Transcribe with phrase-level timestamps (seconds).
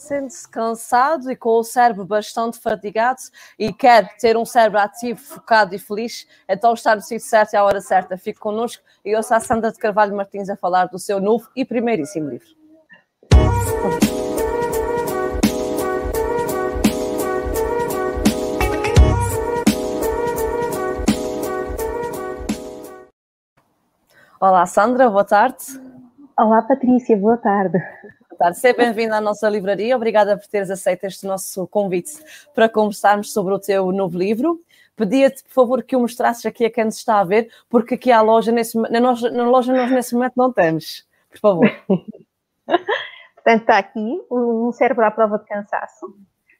[0.00, 3.20] sente-se cansado e com o cérebro bastante fatigado
[3.58, 7.56] e quer ter um cérebro ativo, focado e feliz, então está no sítio certo e
[7.56, 8.16] à hora certa.
[8.16, 11.64] Fique connosco e ouça a Sandra de Carvalho Martins a falar do seu novo e
[11.64, 12.48] primeiríssimo livro.
[24.40, 25.58] Olá, Sandra, boa tarde.
[26.38, 27.78] Olá, Patrícia, boa tarde
[28.40, 28.58] tarde.
[28.58, 29.94] Seja bem-vindo à nossa livraria.
[29.94, 32.12] Obrigada por teres aceito este nosso convite
[32.54, 34.58] para conversarmos sobre o teu novo livro.
[34.96, 38.10] Pedia-te, por favor, que o mostrasses aqui a quem nos está a ver, porque aqui
[38.10, 41.06] à loja, nesse, na, loja, na loja nós nesse momento não temos.
[41.28, 41.70] Por favor.
[43.34, 46.14] Portanto, está aqui um cérebro à prova de cansaço,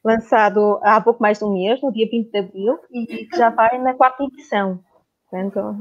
[0.05, 3.49] lançado há pouco mais de um mês, no dia 20 de abril, e que já
[3.49, 4.81] vai na quarta edição.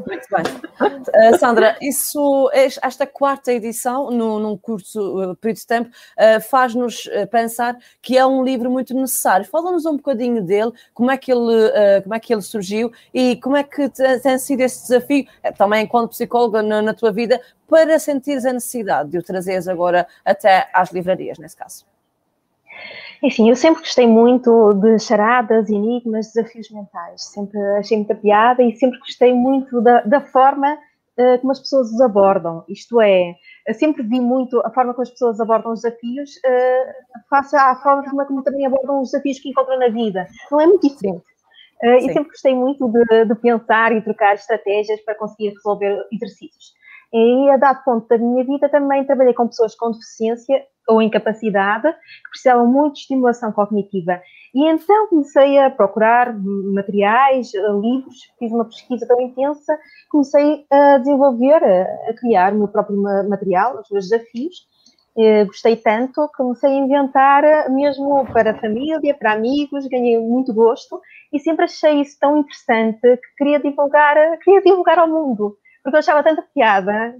[0.05, 0.43] Muito bem.
[0.79, 7.09] Uh, Sandra, isso, esta quarta edição, no, num curto uh, período de tempo, uh, faz-nos
[7.31, 9.45] pensar que é um livro muito necessário.
[9.45, 13.55] Fala-nos um bocadinho dele, como é que ele, como é que ele surgiu e como
[13.55, 15.25] é que tem sido esse desafio,
[15.57, 20.07] também enquanto psicóloga na, na tua vida, para sentires a necessidade de o trazeres agora
[20.23, 21.88] até às livrarias, nesse caso.
[23.21, 27.25] Enfim, eu sempre gostei muito de charadas, enigmas, desafios mentais.
[27.25, 31.91] Sempre achei muita piada e sempre gostei muito da, da forma uh, como as pessoas
[31.91, 32.63] os abordam.
[32.69, 33.35] Isto é,
[33.73, 38.25] sempre vi muito a forma como as pessoas abordam os desafios uh, face à forma
[38.25, 40.25] como também abordam os desafios que encontram na vida.
[40.49, 41.25] Não é muito diferente.
[41.83, 46.78] Uh, e sempre gostei muito de, de, pensar e trocar estratégias para conseguir resolver exercícios.
[47.11, 51.91] E a dado ponto da minha vida também trabalhei com pessoas com deficiência ou incapacidade
[51.91, 54.21] que precisavam muito de estimulação cognitiva.
[54.53, 59.77] E então comecei a procurar materiais, eh, livros, fiz uma pesquisa tão intensa,
[60.09, 62.99] comecei a desenvolver, a, criar o meu próprio
[63.29, 64.67] material, os meus desafios.
[65.17, 70.99] Eh, gostei tanto, comecei a inventar mesmo para a família, para amigos, ganhei muito gosto
[71.33, 75.99] e sempre achei isso tão interessante que queria divulgar, queria divulgar ao mundo porque eu
[75.99, 77.15] achava tanta piada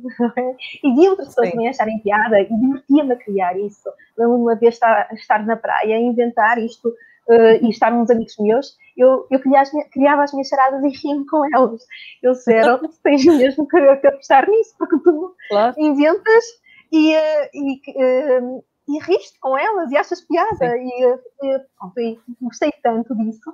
[0.84, 3.90] e vi outras pessoas também acharem piada e divertia-me a criar isso.
[4.18, 8.36] Lembro-me uma vez estar, estar na praia a inventar isto uh, e estar uns amigos
[8.40, 11.86] meus, eu, eu criava, as minhas, criava as minhas charadas e ria com elas.
[12.22, 15.76] Eles disseram, tens mesmo que apostar nisso, porque tu claro.
[15.78, 16.44] inventas
[16.92, 20.78] e, uh, e, uh, e riste com elas e achas piada.
[20.78, 21.06] E,
[21.44, 23.54] e, pronto, e gostei tanto disso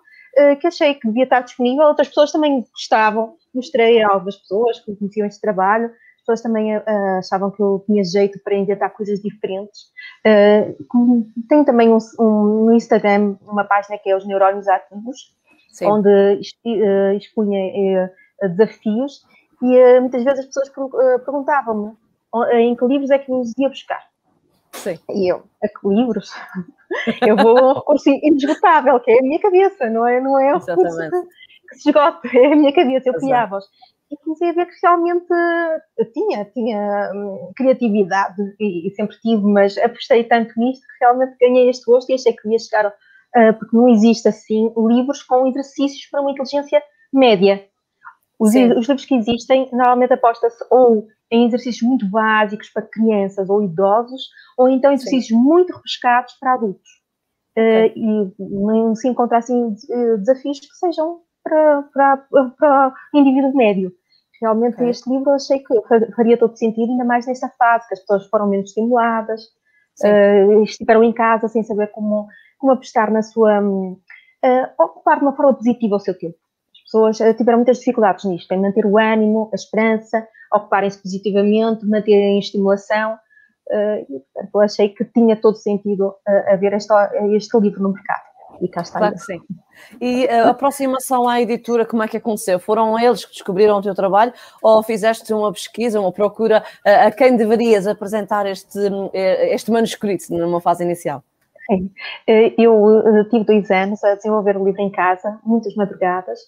[0.60, 1.86] que achei que devia estar disponível.
[1.86, 6.76] Outras pessoas também gostavam mostrei a algumas pessoas que conheciam este trabalho, as pessoas também
[6.76, 6.84] uh,
[7.20, 9.84] achavam que eu tinha jeito para inventar coisas diferentes.
[10.26, 10.76] Uh,
[11.48, 15.34] tenho também um, um, no Instagram uma página que é os Neurónios Ativos,
[15.72, 15.86] Sim.
[15.86, 19.24] onde uh, expunha desafios
[19.62, 20.70] e muitas vezes as pessoas
[21.24, 21.94] perguntavam-me
[22.54, 24.04] em que livros é que eu os ia buscar.
[24.86, 25.00] Sim.
[25.10, 26.32] E eu, a que livros?
[27.28, 30.56] eu vou a um recurso inesgotável, que é a minha cabeça, não é, não é
[30.56, 30.98] o recurso
[31.70, 33.66] que se esgote, é a minha cabeça, eu criava-os.
[34.12, 35.28] E comecei a ver que realmente
[36.14, 41.70] tinha, tinha hum, criatividade e, e, sempre tive, mas apostei tanto nisto que realmente ganhei
[41.70, 46.08] este gosto e achei que ia chegar, uh, porque não existe assim livros com exercícios
[46.12, 47.68] para uma inteligência média.
[48.40, 53.64] Os, os livros que existem, normalmente aposta-se ou em exercícios muito básicos para crianças ou
[53.64, 55.44] idosos, ou então exercícios Sim.
[55.44, 56.90] muito rebuscados para adultos.
[57.58, 59.74] Uh, e não se encontra assim
[60.18, 62.18] desafios que sejam para, para,
[62.58, 63.94] para o indivíduo médio.
[64.42, 64.90] Realmente, okay.
[64.90, 65.74] este livro eu achei que
[66.16, 69.44] faria todo sentido, ainda mais nesta fase, que as pessoas foram menos estimuladas,
[70.04, 73.62] uh, estiveram em casa sem saber como, como apostar na sua.
[73.62, 76.38] Uh, ocupar de uma forma positiva o seu tempo.
[76.96, 81.86] As pessoas uh, tiveram muitas dificuldades nisto, em manter o ânimo, a esperança, ocuparem-se positivamente,
[81.86, 83.16] manterem a estimulação.
[83.70, 86.94] Uh, e, portanto, eu achei que tinha todo sentido uh, haver este,
[87.36, 88.22] este livro no mercado.
[88.62, 89.00] E cá está.
[89.00, 89.42] Claro que sim.
[90.00, 92.58] E a aproximação à editora, como é que aconteceu?
[92.58, 94.32] Foram eles que descobriram o teu trabalho
[94.64, 98.80] ou fizeste uma pesquisa, uma procura a quem deverias apresentar este,
[99.14, 101.22] este manuscrito numa fase inicial?
[101.68, 101.92] Sim.
[102.28, 106.40] Eh, eu eh, tive dois anos a desenvolver o livro em casa, muitas madrugadas,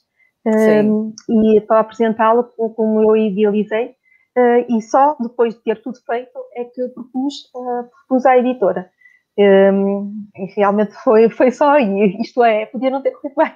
[0.47, 2.43] Ehm, e para apresentá-lo
[2.75, 3.95] como eu idealizei,
[4.35, 8.89] eh, e só depois de ter tudo feito é que propus, propus à editora.
[9.39, 13.51] Um, e realmente foi, foi só aí, isto é, podia não ter corrido bem.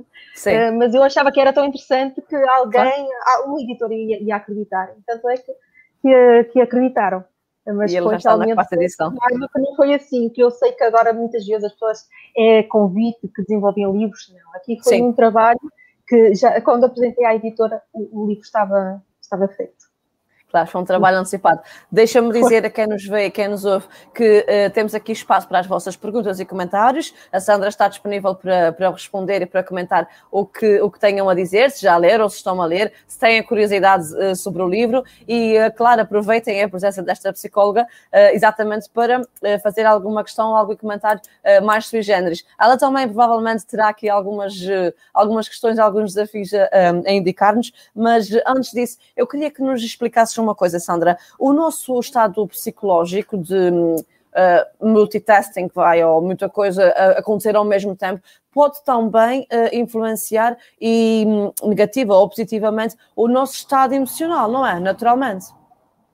[0.00, 3.52] Uh, mas eu achava que era tão interessante que alguém, claro.
[3.52, 4.90] um editor ia, ia acreditar.
[5.06, 5.52] Tanto é que,
[6.02, 7.24] que, que acreditaram.
[7.66, 9.12] Mas e foi realmente na edição.
[9.12, 13.28] que não foi assim, que eu sei que agora muitas vezes as pessoas é convite
[13.28, 14.54] que desenvolvem livros, não.
[14.54, 15.02] Aqui foi Sim.
[15.02, 15.60] um trabalho
[16.10, 19.89] que já quando apresentei à editora o, o livro estava, estava feito.
[20.50, 21.60] Claro, foi um trabalho antecipado.
[21.92, 25.46] Deixa-me dizer a quem nos vê e quem nos ouve que uh, temos aqui espaço
[25.46, 27.14] para as vossas perguntas e comentários.
[27.30, 31.28] A Sandra está disponível para, para responder e para comentar o que, o que tenham
[31.28, 34.60] a dizer, se já leram ou se estão a ler, se têm curiosidade uh, sobre
[34.60, 35.04] o livro.
[35.28, 37.86] E, uh, claro, aproveitem a presença desta psicóloga
[38.32, 39.22] exatamente para
[39.62, 41.20] fazer alguma questão, algum comentário
[41.62, 42.44] mais sui generis.
[42.58, 44.54] Ela também provavelmente terá aqui algumas,
[45.14, 46.68] algumas questões, alguns desafios a,
[47.06, 51.18] a indicar-nos, mas antes disso, eu queria que nos explicasses uma coisa, Sandra.
[51.38, 57.94] O nosso estado psicológico de uh, multitasking, vai, ou muita coisa uh, acontecer ao mesmo
[57.96, 58.22] tempo,
[58.52, 64.78] pode também uh, influenciar e um, negativa ou positivamente o nosso estado emocional, não é?
[64.80, 65.46] Naturalmente.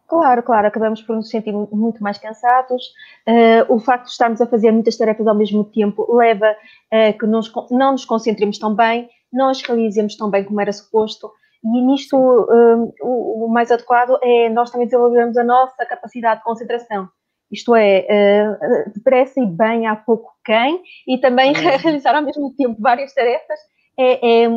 [0.09, 2.93] Claro, claro, acabamos por nos sentir muito mais cansados.
[3.27, 6.55] Uh, o facto de estarmos a fazer muitas tarefas ao mesmo tempo leva
[6.93, 10.73] a que nos, não nos concentremos tão bem, não as realizemos tão bem como era
[10.73, 11.31] suposto
[11.75, 17.09] e nisto, um, o, mais adequado é nós também desenvolvermos a nossa capacidade de concentração.
[17.51, 21.61] Isto é, uh, depressa e bem há pouco quem, e também uhum.
[21.79, 23.59] realizar ao mesmo tempo várias tarefas,
[23.99, 24.49] é, é,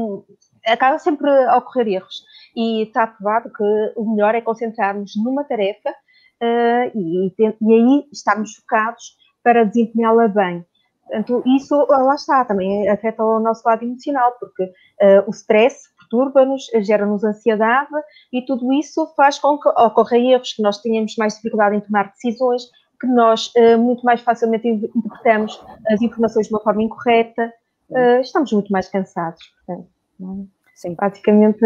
[0.67, 2.23] acaba sempre a ocorrer erros.
[2.55, 8.55] E está provado que o melhor é concentrarmos numa tarefa uh, e, e aí estarmos
[8.55, 10.65] focados para desempenhá-la bem.
[11.05, 16.65] Portanto, isso lá está, também afeta o nosso lado emocional, porque uh, o stress perturba-nos,
[16.81, 17.93] gera-nos ansiedade
[18.33, 22.11] e tudo isso faz com que ocorram erros, que nós tenhamos mais dificuldade em tomar
[22.11, 22.63] decisões,
[22.99, 27.53] que nós uh, muito mais facilmente interpretamos as informações de uma forma incorreta,
[27.91, 29.41] uh, estamos muito mais cansados.
[29.65, 29.87] Portanto,
[30.21, 30.59] é?
[30.75, 30.95] Sim.
[30.95, 31.63] Praticamente.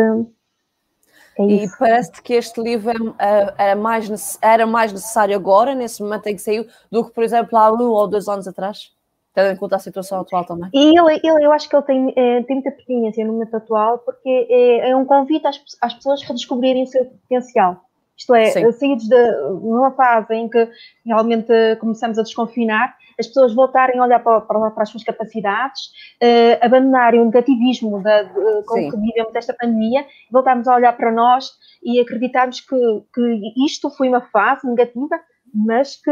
[1.40, 6.28] É e parece que este livro é, era mais, era mais necessário agora, nesse momento
[6.28, 8.92] em que saiu, do que, por exemplo, há um ou dois anos atrás?
[9.34, 10.70] Tendo em conta a situação atual também.
[10.74, 14.00] E ele, ele eu acho que ele tem, é, tem muita pertinência no momento atual,
[14.00, 17.82] porque é, é um convite às, às, pessoas a redescobrirem o seu potencial.
[18.16, 18.72] Isto é, Sim.
[18.72, 19.16] saídos de
[19.64, 20.70] uma fase em que
[21.04, 25.90] realmente começamos a desconfinar, as pessoas voltarem a olhar para, para, para as suas capacidades,
[26.62, 28.92] abandonarem o negativismo da, de, com Sim.
[28.92, 31.50] que vivemos esta pandemia, voltarmos a olhar para nós
[31.84, 32.76] e acreditarmos que,
[33.14, 35.20] que isto foi uma fase negativa,
[35.54, 36.12] mas que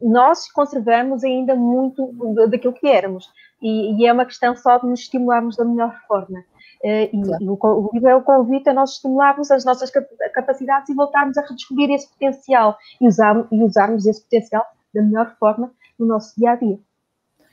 [0.00, 2.12] nós conservamos ainda muito
[2.48, 3.28] daquilo que éramos.
[3.60, 6.42] E, e, é uma questão só de nos estimularmos da melhor forma.
[6.82, 7.44] E, claro.
[7.44, 9.90] e, o, livro é o convite a nós estimularmos as nossas
[10.32, 14.64] capacidades e voltarmos a redescobrir esse potencial e, usar, e usarmos esse potencial
[14.94, 16.78] da melhor forma no nosso dia a dia.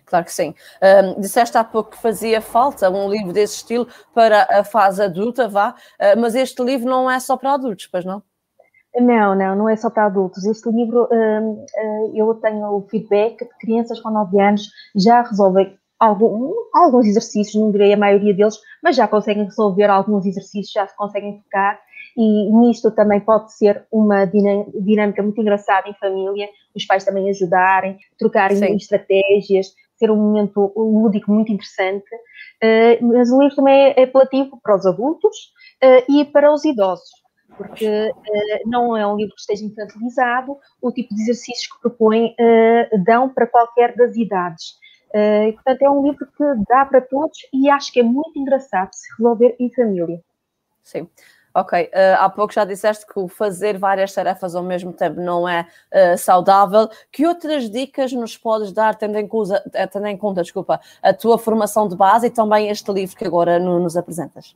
[0.06, 0.56] Claro que sim.
[0.82, 5.50] Um, disseste há pouco que fazia falta um livro desse estilo para a fase adulta,
[5.50, 5.76] vá,
[6.18, 8.24] mas este livro não é só para adultos, pois não?
[8.96, 10.44] Não, não, não é só para adultos.
[10.46, 15.78] Este livro, hum, hum, eu tenho o feedback de crianças com 9 anos já resolvem
[16.00, 20.88] algum, alguns exercícios, não direi a maioria deles, mas já conseguem resolver alguns exercícios, já
[20.88, 21.80] se conseguem tocar.
[22.16, 27.98] E nisto também pode ser uma dinâmica muito engraçada em família, os pais também ajudarem,
[28.18, 28.76] trocarem Sim.
[28.76, 29.68] estratégias,
[29.98, 32.08] ser um momento lúdico muito interessante.
[32.64, 35.38] Uh, mas o livro também é apelativo para os adultos
[35.84, 37.27] uh, e para os idosos
[37.58, 42.28] porque uh, não é um livro que esteja infantilizado, o tipo de exercícios que propõe
[42.28, 44.78] uh, dão para qualquer das idades.
[45.10, 48.92] Uh, portanto, é um livro que dá para todos e acho que é muito engraçado
[48.94, 50.22] se resolver em família.
[50.84, 51.10] Sim.
[51.54, 51.90] Ok,
[52.20, 55.66] há pouco já disseste que o fazer várias tarefas ao mesmo tempo não é
[56.16, 56.88] saudável.
[57.12, 61.40] Que outras dicas nos podes dar, tendo em, conta, tendo em conta desculpa, a tua
[61.40, 64.56] formação de base e também este livro que agora nos apresentas?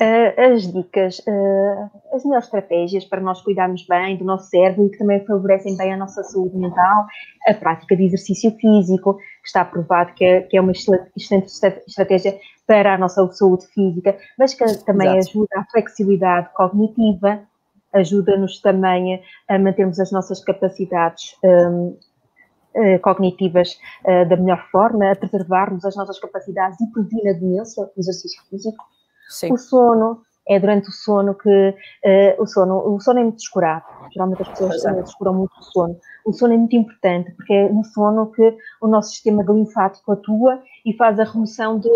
[0.00, 4.90] Uh, as dicas, uh, as melhores estratégias para nós cuidarmos bem do nosso cérebro e
[4.90, 7.06] que também favorecem bem a nossa saúde mental,
[7.46, 11.46] a prática de exercício físico, que está provado que é, que é uma excelente
[11.86, 15.38] estratégia para a nossa saúde física, mas que também Exato.
[15.38, 17.42] ajuda a flexibilidade cognitiva,
[17.92, 21.96] ajuda-nos também a mantermos as nossas capacidades um,
[22.74, 23.78] uh, cognitivas
[24.28, 28.82] da melhor forma, a preservarmos as nossas capacidades e prevenir a o exercício físico
[29.32, 29.52] Sim.
[29.52, 33.84] O sono, é durante o sono que uh, o sono, o sono é muito descurado.
[34.12, 35.98] Geralmente as pessoas uh, descuram muito o sono.
[36.24, 40.62] O sono é muito importante porque é no sono que o nosso sistema linfático atua
[40.84, 41.90] e faz a remoção de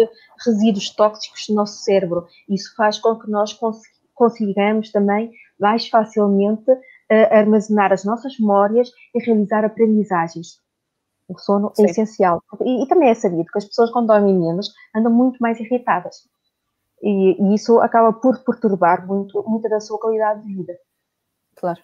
[0.45, 2.27] resíduos tóxicos do nosso cérebro.
[2.49, 3.79] Isso faz com que nós cons
[4.15, 6.79] consigamos também mais facilmente uh,
[7.31, 10.61] armazenar as nossas memórias e realizar aprendizagens.
[11.29, 11.83] O sono é Sim.
[11.83, 12.43] é essencial.
[12.65, 16.25] E, e também é sabido que as pessoas quando dormem menos andam muito mais irritadas
[17.03, 20.75] e, e, isso acaba por perturbar muito, muita da sua qualidade de vida.
[21.57, 21.79] Claro.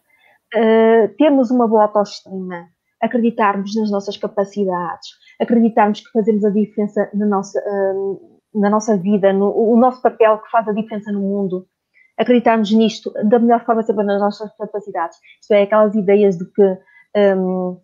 [0.54, 2.68] Uh, termos uma boa autoestima,
[3.00, 5.08] acreditarmos nas nossas capacidades,
[5.40, 10.38] acreditarmos que fazemos a diferença na nossa, uh, na nossa vida, no, o nosso papel
[10.38, 11.66] que faz a diferença no mundo,
[12.18, 15.18] acreditarmos nisto da melhor forma sempre nas nossas capacidades.
[15.40, 16.78] Isto é, aquelas ideias de que
[17.16, 17.78] um,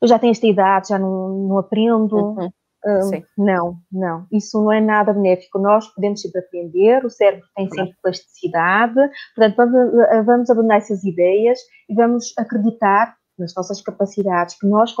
[0.00, 2.16] eu já tenho esta idade, já não, não aprendo.
[2.16, 2.50] Uhum.
[2.86, 4.26] Um, não, não.
[4.30, 5.58] Isso não é nada benéfico.
[5.58, 8.94] Nós podemos sempre aprender, o cérebro tem sempre plasticidade,
[9.34, 14.94] portanto, vamos, vamos abandonar essas ideias e vamos acreditar nas nossas capacidades, que nós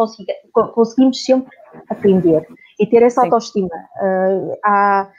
[0.74, 1.56] conseguimos sempre
[1.88, 2.46] aprender
[2.78, 3.26] e ter essa Sim.
[3.26, 3.74] autoestima.
[4.00, 5.10] Uh, há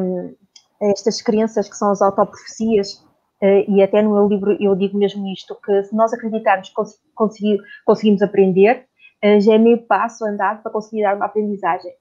[0.00, 0.34] um,
[0.80, 2.94] estas crenças que são as autoprofecias,
[3.42, 7.58] uh, e até no meu livro eu digo mesmo isto, que se nós acreditarmos que
[7.84, 8.86] conseguimos aprender,
[9.24, 11.92] uh, já é meio passo andado para conseguir dar uma aprendizagem.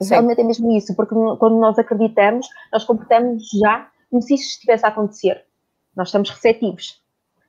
[0.00, 0.10] Sim.
[0.10, 4.84] Realmente é mesmo isso, porque quando nós acreditamos, nós comportamos já como se isso estivesse
[4.84, 5.44] a acontecer.
[5.96, 7.00] Nós estamos receptivos.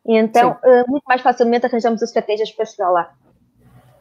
[0.05, 3.13] E então, uh, muito mais facilmente arranjamos as estratégias para chegar lá.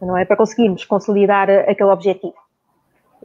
[0.00, 0.24] Não é?
[0.24, 2.36] Para conseguirmos consolidar uh, aquele objetivo.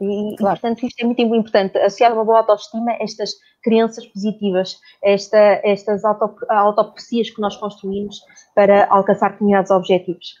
[0.00, 0.56] E, claro.
[0.56, 1.78] e, portanto, isto é muito importante.
[1.78, 3.30] Associar uma boa autoestima a estas
[3.62, 8.20] crenças positivas, esta, estas auto, que nós construímos
[8.54, 10.34] para alcançar determinados objetivos.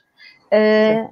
[0.46, 1.08] Uh,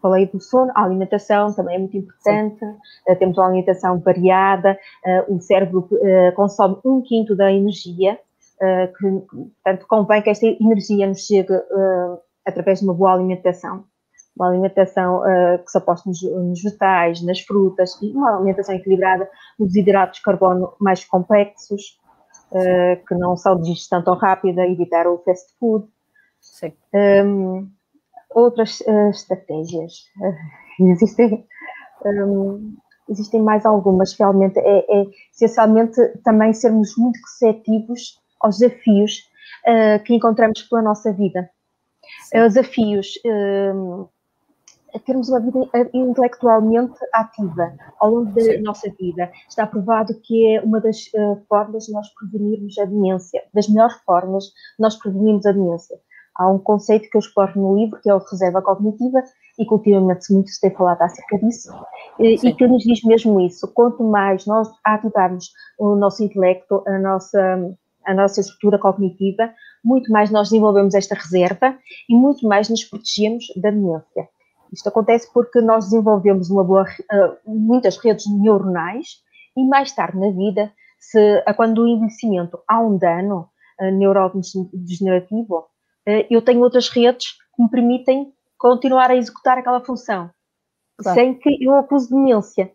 [0.00, 2.64] falei do sono, a alimentação também é muito importante.
[2.64, 5.88] Uh, temos uma alimentação variada, uh, o cérebro
[6.34, 8.18] consome um quinto da energia
[8.58, 13.84] uh, que, portanto, convém que esta energia nos chegue uh, através de uma boa alimentação.
[14.36, 19.28] Uma alimentação uh, que se aposta nos, nos, vegetais, nas frutas, e uma alimentação equilibrada
[19.58, 21.98] nos hidratos de carbono mais complexos,
[23.06, 25.86] que não são de digestão tão rápida, evitar o fast food.
[26.40, 26.72] Sim.
[26.94, 27.68] Um,
[28.30, 28.80] outras
[29.10, 30.04] estratégias.
[30.80, 31.46] existem.
[32.04, 32.76] Um,
[33.08, 39.28] existem mais algumas, realmente, é, é essencialmente também sermos muito receptivos aos desafios
[39.66, 41.48] uh, que encontramos pela nossa vida.
[42.34, 44.08] Uh, desafios, uh,
[45.04, 45.58] termos uma vida
[45.92, 48.58] intelectualmente ativa ao longo da Sim.
[48.62, 49.30] nossa vida.
[49.48, 53.96] Está provado que é uma das uh, formas de nós prevenirmos a demência, das melhores
[54.04, 55.98] formas de nós prevenirmos a demência.
[56.38, 59.22] Há um conceito que eu exploro no livro, que é o reserva cognitiva,
[59.58, 61.68] e que ultimamente muito se tem falado acerca disso,
[62.18, 63.66] e, e que nos diz mesmo isso.
[63.74, 67.76] Quanto mais nós ativarmos o nosso intelecto, a nossa
[68.06, 69.52] a nossa estrutura cognitiva,
[69.84, 71.76] muito mais nós desenvolvemos esta reserva
[72.08, 74.28] e muito mais nos protegemos da demência.
[74.72, 79.06] Isto acontece porque nós desenvolvemos uma boa, uh, muitas redes neuronais
[79.56, 83.48] e mais tarde na vida, se, quando o envelhecimento há um dano
[83.80, 85.66] uh, neurodegenerativo,
[86.30, 90.30] eu tenho outras redes que me permitem continuar a executar aquela função,
[90.96, 91.18] claro.
[91.18, 92.72] sem que eu acuse demência.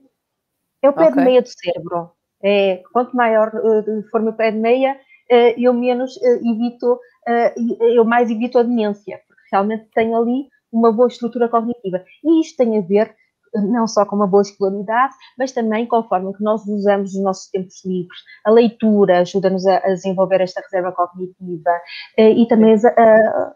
[0.82, 1.16] É o pé okay.
[1.16, 2.12] de meia do cérebro.
[2.44, 5.00] É, quanto maior uh, for o meu pé de meia,
[5.30, 7.54] eh, eu menos eh, evito, eh,
[7.96, 12.04] eu mais evito a demência, porque realmente tenho ali uma boa estrutura cognitiva.
[12.24, 13.16] E isto tem a ver
[13.55, 17.24] não só com uma boa escolaridade, mas também com a forma que nós usamos os
[17.24, 18.19] nossos tempos livres.
[18.45, 21.72] A leitura ajuda-nos a, desenvolver esta reserva cognitiva
[22.17, 23.55] e também as, a,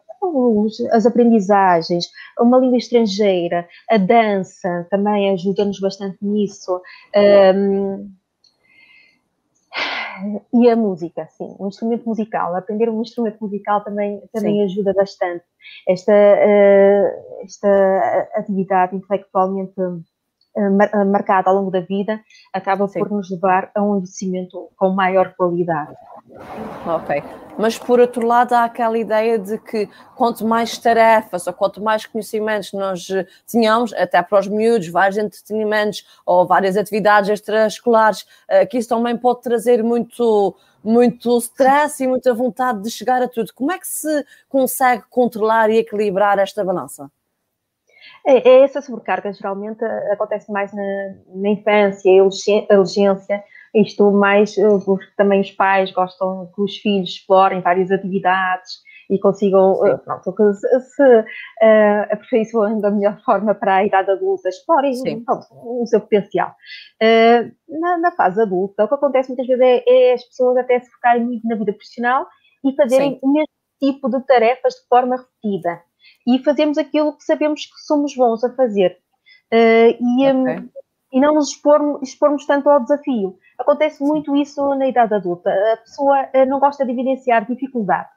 [0.92, 2.06] as aprendizagens,
[2.40, 6.82] uma língua estrangeira, a dança também ajuda-nos bastante nisso.
[7.56, 8.12] Um,
[10.54, 12.56] e a música, sim, um instrumento musical.
[12.56, 15.44] Aprender um instrumento musical também, também ajuda bastante.
[15.88, 19.74] Esta, uh, esta atividade intelectualmente
[20.58, 22.20] uh, marcada ao longo da vida
[22.54, 23.00] acaba sim.
[23.00, 25.96] por nos levar a um envelhecimento com maior qualidade.
[26.86, 27.24] Ok.
[27.58, 32.06] Mas por outro lado, há aquela ideia de que quanto mais tarefas ou quanto mais
[32.06, 38.66] conhecimentos nós eh, tenhamos, até para os miúdos, vários entretenimentos ou várias atividades extraescolares, eh,
[38.66, 43.52] que isso também pode trazer muito, muito stress e muita vontade de chegar a tudo.
[43.56, 47.10] Como é que se consegue controlar e equilibrar esta balança?
[48.26, 50.84] É, é essa sobrecarga geralmente eh, acontece mais na,
[51.36, 52.12] na infância,
[52.70, 57.92] a adolescência, isto mais, eh, porque também os pais gostam que os filhos explorem várias
[57.92, 63.86] atividades e consigam, eh, pronto, que se, se uh, aperfeiçoando da melhor forma para a
[63.86, 66.54] idade adulta, explorem pronto, o seu potencial.
[67.02, 70.80] Uh, na, na, fase adulta, o que acontece muitas vezes é, é, as pessoas até
[70.80, 72.28] se focarem muito na vida profissional
[72.66, 73.20] e fazerem Sim.
[73.22, 73.48] o mesmo
[73.80, 75.82] tipo de tarefas de forma repetida.
[76.28, 78.98] E fazemos aquilo que sabemos que somos bons a fazer.
[79.52, 80.34] Uh, e, okay.
[80.34, 80.70] um,
[81.14, 83.40] e não nos expormos, expormos tanto ao desafio.
[83.58, 85.50] Acontece muito isso na idade adulta.
[85.74, 88.10] A pessoa eh, não gosta de evidenciar dificuldade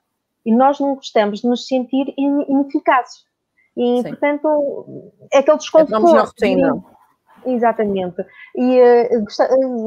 [0.45, 3.25] e nós não gostamos de nos sentir ineficazes.
[3.77, 4.09] E, Sim.
[4.09, 6.13] portanto, é aquele desconforto.
[6.13, 6.85] na rotina.
[7.47, 8.23] Exatamente.
[8.57, 9.09] E, eh,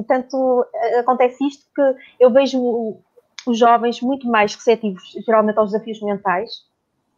[0.07, 0.65] tanto
[0.97, 2.97] acontece isto que eu vejo
[3.45, 6.49] os jovens muito mais receptivos, geralmente, aos desafios mentais,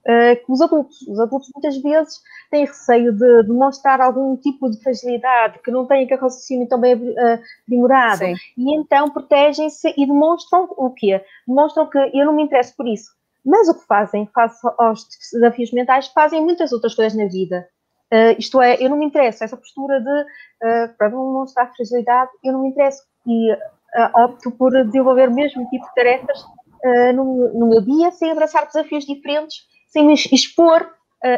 [0.07, 1.01] uh, que os adultos.
[1.07, 6.05] Os adultos muitas vezes têm receio de demonstrar algum tipo de fragilidade, que não têm
[6.05, 8.19] aquele raciocínio tão bem uh, aprimorado.
[8.25, 8.35] Sim.
[8.57, 11.21] E então protegem-se e demonstram o quê?
[11.47, 13.11] Demonstram que eu não me interesso por isso.
[13.45, 17.67] Mas o que fazem, face aos desafios mentais, fazem muitas outras coisas na vida.
[18.11, 22.53] Uh, isto é, eu não me interesso, essa postura de, uh, para demonstrar fragilidade, eu
[22.53, 23.03] não me interesso.
[23.27, 26.43] E uh, opto por desenvolver o mesmo tipo de tarefas
[27.15, 29.63] no, no, meu dia, sem abraçar desafios diferentes,
[29.95, 30.89] sem expor.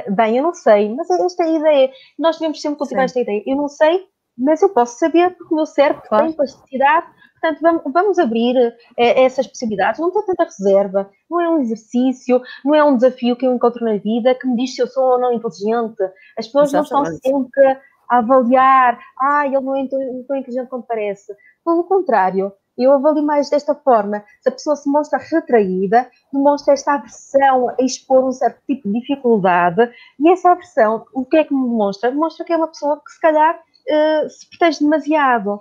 [0.09, 1.91] bem, eu não sei, mas esta é a ideia.
[2.17, 3.43] Nós devemos sempre cultivar esta ideia.
[3.45, 4.05] Eu não sei,
[4.37, 6.25] mas eu posso saber porque o meu cérebro claro.
[6.25, 7.07] tem plasticidade
[7.39, 8.55] Portanto, vamos, vamos abrir
[8.97, 9.99] é, essas possibilidades.
[9.99, 13.85] Não tem tanta reserva, não é um exercício, não é um desafio que eu encontro
[13.85, 16.01] na vida que me diz se eu sou ou não inteligente.
[16.37, 16.93] As pessoas Exatamente.
[16.93, 17.67] não estão sempre
[18.09, 21.33] a avaliar, ah, ele não é tão inteligente como parece.
[21.63, 22.51] Pelo contrário,
[22.83, 24.23] eu avalio mais desta forma.
[24.41, 28.99] Se a pessoa se mostra retraída, demonstra esta aversão a expor um certo tipo de
[28.99, 32.11] dificuldade, e essa aversão, o que é que me demonstra?
[32.11, 35.59] Demonstra que é uma pessoa que se calhar uh, se protege demasiado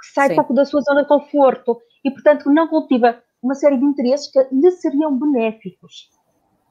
[0.00, 0.36] que sai Sim.
[0.36, 4.46] pouco da sua zona de conforto e, portanto, não cultiva uma série de interesses que
[4.52, 6.10] lhe seriam benéficos.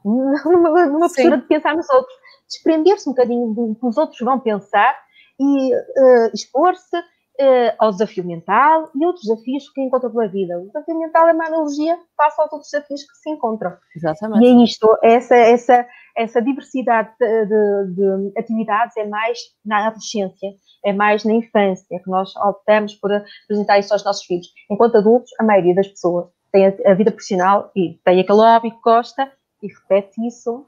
[0.05, 2.15] Numa, numa postura de pensar nos outros.
[2.47, 4.97] Desprender-se um bocadinho do que os outros vão pensar
[5.37, 6.97] e uh, expor-se
[7.39, 10.59] uh, ao desafio mental e outros desafios que encontra pela vida.
[10.59, 13.75] O desafio mental é uma analogia face aos outros desafios que se encontram.
[13.95, 14.43] Exatamente.
[14.43, 20.49] E é isto, essa, essa, essa diversidade de, de, de atividades é mais na adolescência
[20.85, 23.11] é mais na infância que nós optamos por
[23.43, 24.47] apresentar isso aos nossos filhos.
[24.69, 28.81] Enquanto adultos, a maioria das pessoas tem a, vida profissional e tem aquele hobby que
[28.81, 30.65] gosta e repete isso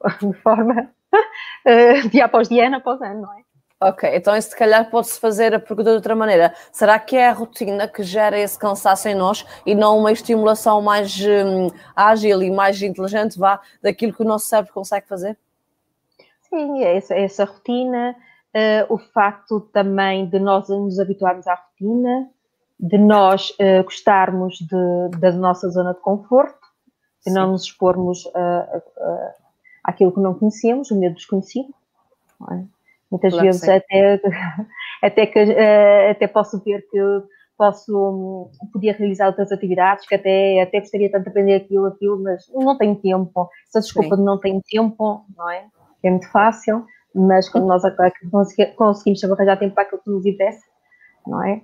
[0.20, 3.42] de forma uh, dia após dia, ano após ano, não é?
[3.80, 6.52] Ok, então se calhar pode-se fazer a pergunta de outra maneira.
[6.72, 10.82] Será que é a rotina que gera esse cansaço em nós e não uma estimulação
[10.82, 15.38] mais hum, ágil e mais inteligente, vá, daquilo que o nosso cérebro consegue fazer?
[16.48, 18.16] Sim, é essa, essa rotina,
[18.56, 22.30] uh, o facto também de nós nos habituarmos à rotina,
[22.80, 26.58] de nós uh, gostarmos de, da nossa zona de conforto,
[27.24, 27.38] de Sim.
[27.38, 28.82] não nos expormos uh,
[29.84, 31.72] àquilo que não conhecemos, o medo desconhecido.
[32.50, 32.77] É?
[33.10, 34.20] Muitas claro vezes até,
[35.02, 35.38] até, que,
[36.10, 36.98] até posso ver que
[37.56, 42.22] posso um, podia realizar outras atividades que até, até gostaria tanto de aprender aquilo, aquilo,
[42.22, 43.48] mas não tenho tempo.
[43.68, 44.22] Essa desculpa Sim.
[44.22, 45.66] de não tenho tempo, não é?
[46.04, 47.82] É muito fácil mas quando nós
[48.76, 50.64] conseguimos arranjar tempo para aquilo que nos interessa,
[51.26, 51.62] não é?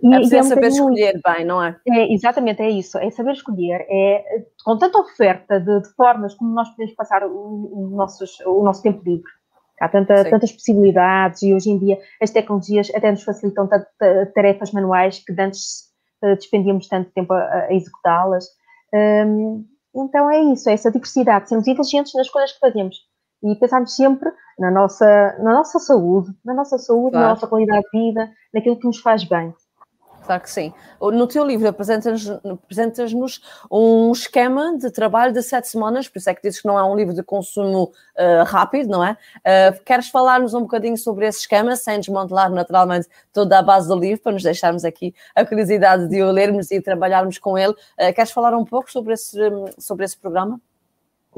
[0.00, 1.76] E, é, é saber escolher bem, não é?
[1.88, 2.12] é?
[2.12, 6.68] Exatamente, é isso, é saber escolher, é com tanta oferta de, de formas como nós
[6.70, 9.30] podemos passar o, o, nossos, o nosso tempo livre.
[9.80, 13.68] Há tanta, tantas possibilidades e hoje em dia as tecnologias até nos facilitam
[14.34, 15.88] tarefas manuais que antes
[16.22, 18.46] uh, despendíamos tanto tempo a, a executá-las.
[18.92, 19.64] Um,
[19.94, 22.96] então é isso, é essa diversidade, sermos inteligentes nas coisas que fazemos
[23.42, 27.26] e pensarmos sempre na nossa, na nossa saúde, na nossa saúde, claro.
[27.26, 29.54] na nossa qualidade de vida, naquilo que nos faz bem.
[30.28, 30.74] Claro que sim.
[31.00, 33.14] No teu livro apresentas-nos apresentas
[33.70, 36.84] um esquema de trabalho de sete semanas, por isso é que dizes que não é
[36.84, 39.16] um livro de consumo uh, rápido, não é?
[39.38, 43.98] Uh, queres falar-nos um bocadinho sobre esse esquema, sem desmantelar naturalmente toda a base do
[43.98, 47.72] livro, para nos deixarmos aqui a curiosidade de o lermos e trabalharmos com ele.
[47.72, 49.38] Uh, queres falar um pouco sobre esse,
[49.78, 50.60] sobre esse programa?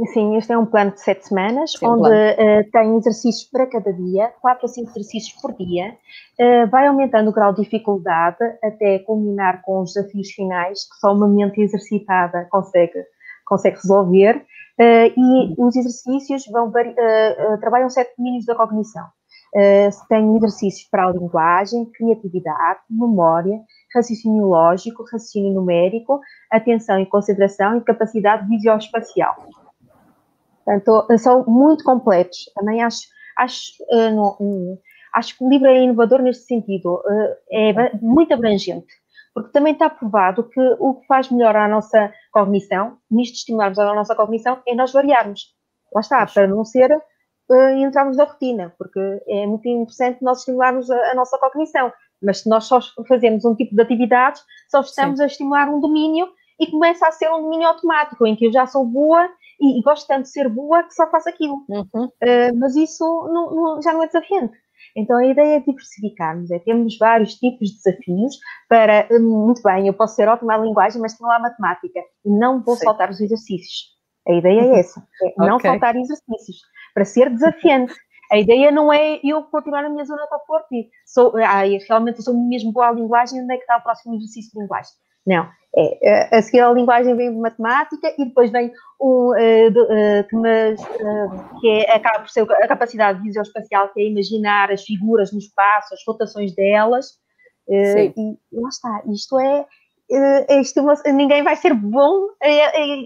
[0.07, 3.93] Sim, este é um plano de sete semanas, Sim, onde uh, tem exercícios para cada
[3.93, 5.97] dia, quatro a cinco exercícios por dia,
[6.39, 11.13] uh, vai aumentando o grau de dificuldade até culminar com os desafios finais, que só
[11.13, 13.05] uma mente exercitada consegue,
[13.45, 16.73] consegue resolver, uh, e os exercícios vão,
[17.61, 19.07] trabalham sete domínios da cognição.
[20.09, 23.61] tem exercícios para a linguagem, criatividade, memória,
[23.95, 29.37] raciocínio lógico, raciocínio numérico, atenção e concentração e capacidade visioespacial.
[30.64, 32.38] Portanto, são muito completos.
[32.55, 33.03] Também acho,
[33.38, 34.79] acho, uh, no, um,
[35.14, 38.92] acho que o livro é inovador neste sentido, uh, é muito abrangente,
[39.35, 43.94] porque também está provado que o que faz melhor à nossa cognição, nisto estimularmos a
[43.94, 45.55] nossa cognição, é nós variarmos.
[45.92, 50.90] Lá está, para não ser uh, entrarmos na rotina, porque é muito interessante nós estimularmos
[50.90, 51.92] a, a, nossa cognição,
[52.23, 55.25] mas se nós só fazemos um tipo de atividades, só estamos Sim.
[55.25, 56.29] a estimular um domínio
[56.61, 59.29] e começa a ser um domínio automático, em que eu já sou boa
[59.61, 61.64] e, e, gosto tanto de ser boa que só faço aquilo.
[61.68, 62.07] Uhum.
[62.07, 64.57] Uh, mas isso não, não, já não é desafiante.
[64.96, 69.87] Então a ideia é diversificarmos, é termos vários tipos de desafios para, eh, muito bem,
[69.87, 72.85] eu posso ser ótima à linguagem, mas tenho lá a matemática e não vou Sim.
[72.85, 73.90] saltar os exercícios.
[74.27, 75.70] A ideia é essa, é não okay.
[75.70, 76.59] saltar exercícios,
[76.92, 77.94] para ser desafiante.
[78.33, 82.23] A ideia não é eu continuar na minha zona de conforto e sou, ah, realmente
[82.23, 84.92] sou mesmo boa à linguagem, onde é que está o próximo exercício de linguagem?
[85.27, 85.49] Não.
[85.77, 90.81] É, a seguir a linguagem vem matemática e depois vem um, uh, uh, que, mas,
[90.81, 95.39] uh, que é, acaba por ser a capacidade visoespacial, que é imaginar as figuras no
[95.39, 97.19] espaço, as rotações delas.
[97.69, 99.65] e lá está, isto é.
[100.61, 102.27] Isto, ninguém vai ser bom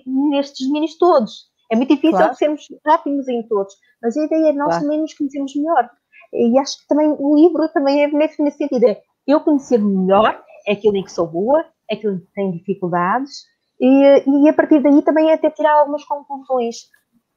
[0.07, 1.51] nestes domínios todos.
[1.71, 2.35] É muito difícil claro.
[2.35, 4.83] sermos ótimos em todos, mas a ideia é nós claro.
[4.85, 5.91] também nos conhecermos melhor.
[6.33, 8.85] E acho que também o livro também é nesse, nesse sentido.
[8.87, 13.47] É eu conhecer melhor aquilo em que sou boa, aquilo que tem dificuldades,
[13.81, 16.89] e, e a partir daí também é até tirar algumas conclusões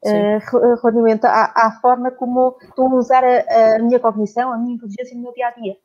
[0.04, 4.76] uh, relativamente à, à, forma como estou a usar a, a, minha cognição, a minha
[4.76, 5.76] inteligência no meu dia a dia.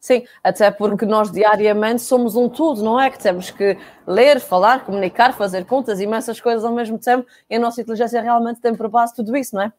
[0.00, 3.10] Sim, até porque nós diariamente somos um tudo, não é?
[3.10, 7.58] Que temos que ler, falar, comunicar, fazer contas, imensas coisas ao mesmo tempo, e a
[7.58, 9.72] nossa inteligência realmente tem por base tudo isso, não é?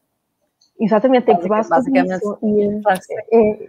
[0.78, 2.38] Exatamente, tem por base tudo isso.
[2.40, 2.80] E,
[3.32, 3.68] é,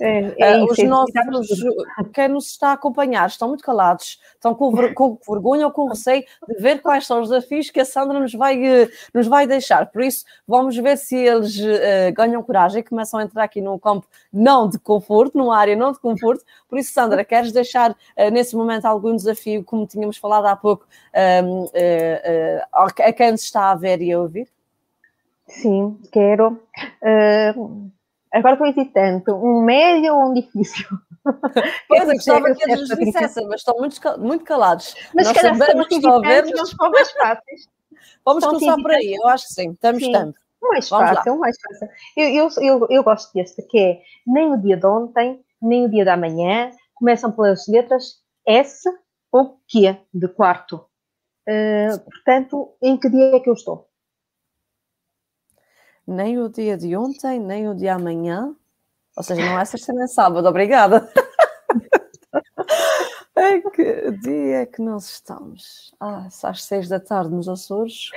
[0.00, 1.64] é, é uh, os nossos,
[2.12, 5.88] quem nos está a acompanhar, estão muito calados, estão com, ver, com, vergonha ou com
[5.88, 9.46] receio de ver quais são os desafios que a Sandra nos vai, uh, nos vai
[9.46, 9.86] deixar.
[9.90, 13.78] Por isso, vamos ver se eles uh, ganham coragem e começam a entrar aqui num
[13.78, 16.44] campo não de conforto, numa área não de conforto.
[16.68, 17.96] Por isso, Sandra, queres deixar
[18.32, 21.66] nesse momento algum desafio, como tínhamos falado há pouco, ehm,
[22.72, 24.48] a quem nos está a ver e a ouvir?
[25.46, 26.60] Sim, quero.
[27.02, 27.90] Uh,
[28.34, 30.86] Agora estou hesitante, um médio ou um difícil?
[31.88, 34.94] Pois, eu gostava que eles nos dissessem, mas estão muito, muito calados.
[35.14, 37.66] Mas Nós sabemos que ver, não são mais fáceis.
[38.22, 40.12] Vamos começar por aí, eu acho que sim, estamos sim.
[40.12, 40.38] tanto.
[40.60, 41.88] Mais fácil, mais fácil.
[42.14, 45.90] Eu, eu, eu, eu gosto deste, que é nem o dia de ontem, nem o
[45.90, 48.16] dia da manhã, começam pelas letras
[48.46, 48.86] S
[49.32, 50.84] ou Q, de quarto.
[51.48, 53.88] Uh, portanto, em que dia é que eu estou?
[56.06, 58.54] Nem o dia de ontem, nem o dia amanhã.
[59.16, 61.10] Ou seja, não é sexta nem sábado, obrigada.
[63.36, 65.94] em que dia é que nós estamos?
[66.00, 68.10] Ah, às seis da tarde nos Açores.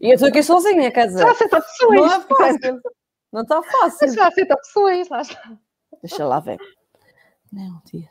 [0.00, 1.22] E eu estou aqui sozinha, quer dizer.
[1.22, 2.00] Já aceita opções.
[2.00, 2.80] Não é fácil.
[3.32, 4.12] Não está fácil.
[4.12, 5.52] Já aceita opções, lá está.
[6.02, 6.58] Deixa lá ver.
[7.52, 8.08] Nem o dia.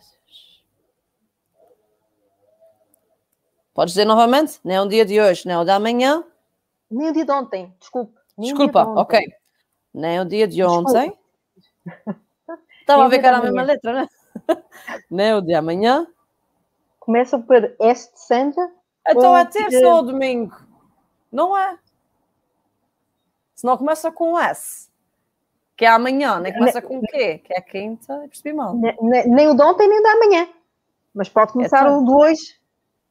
[3.73, 4.59] Podes dizer novamente?
[4.63, 6.23] Nem o dia de hoje, nem o da manhã.
[6.89, 8.22] Nem o dia de ontem, desculpe.
[8.37, 9.19] Desculpa, ok.
[9.93, 11.15] Nem o dia de ontem.
[12.81, 14.07] Estava a ver que era a mesma letra, né?
[15.09, 16.07] Nem o de amanhã.
[16.99, 18.71] Começa por S de Sandra.
[19.07, 20.55] Então é terça ou domingo?
[21.31, 21.77] Não é?
[23.55, 24.89] Se não começa com S.
[25.75, 27.39] Que é amanhã, nem começa com o quê?
[27.39, 28.75] Que é quinta, percebi mal.
[28.75, 28.95] Nem,
[29.27, 30.49] nem o de ontem, nem o da amanhã.
[31.13, 32.03] Mas pode começar então...
[32.03, 32.59] o de hoje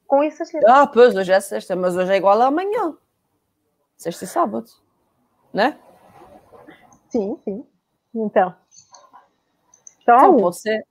[0.06, 0.72] com essas letras.
[0.72, 2.96] Ah, pois, hoje é sexta, mas hoje é igual a amanhã.
[3.96, 4.81] Sexta e sábado
[5.52, 5.78] né?
[7.08, 7.66] Sim, sim.
[8.14, 8.54] Então.
[10.04, 10.52] Só então, um.
[10.52, 10.86] ser.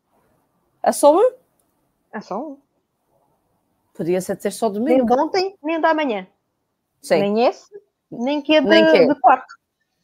[0.84, 1.34] É só um?
[2.13, 2.58] É só um.
[3.93, 4.97] Podia ser ter só domingo.
[4.97, 6.28] Nem de ontem, nem da manhã.
[7.02, 7.19] Sim.
[7.19, 7.69] Nem esse,
[8.10, 9.08] nem que é de, nem que.
[9.08, 9.54] de quarto.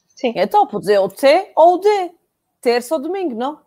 [0.07, 0.33] Sim.
[0.35, 2.11] Então, pode dizer o T ou o D.
[2.59, 3.61] Terça ou domingo, não?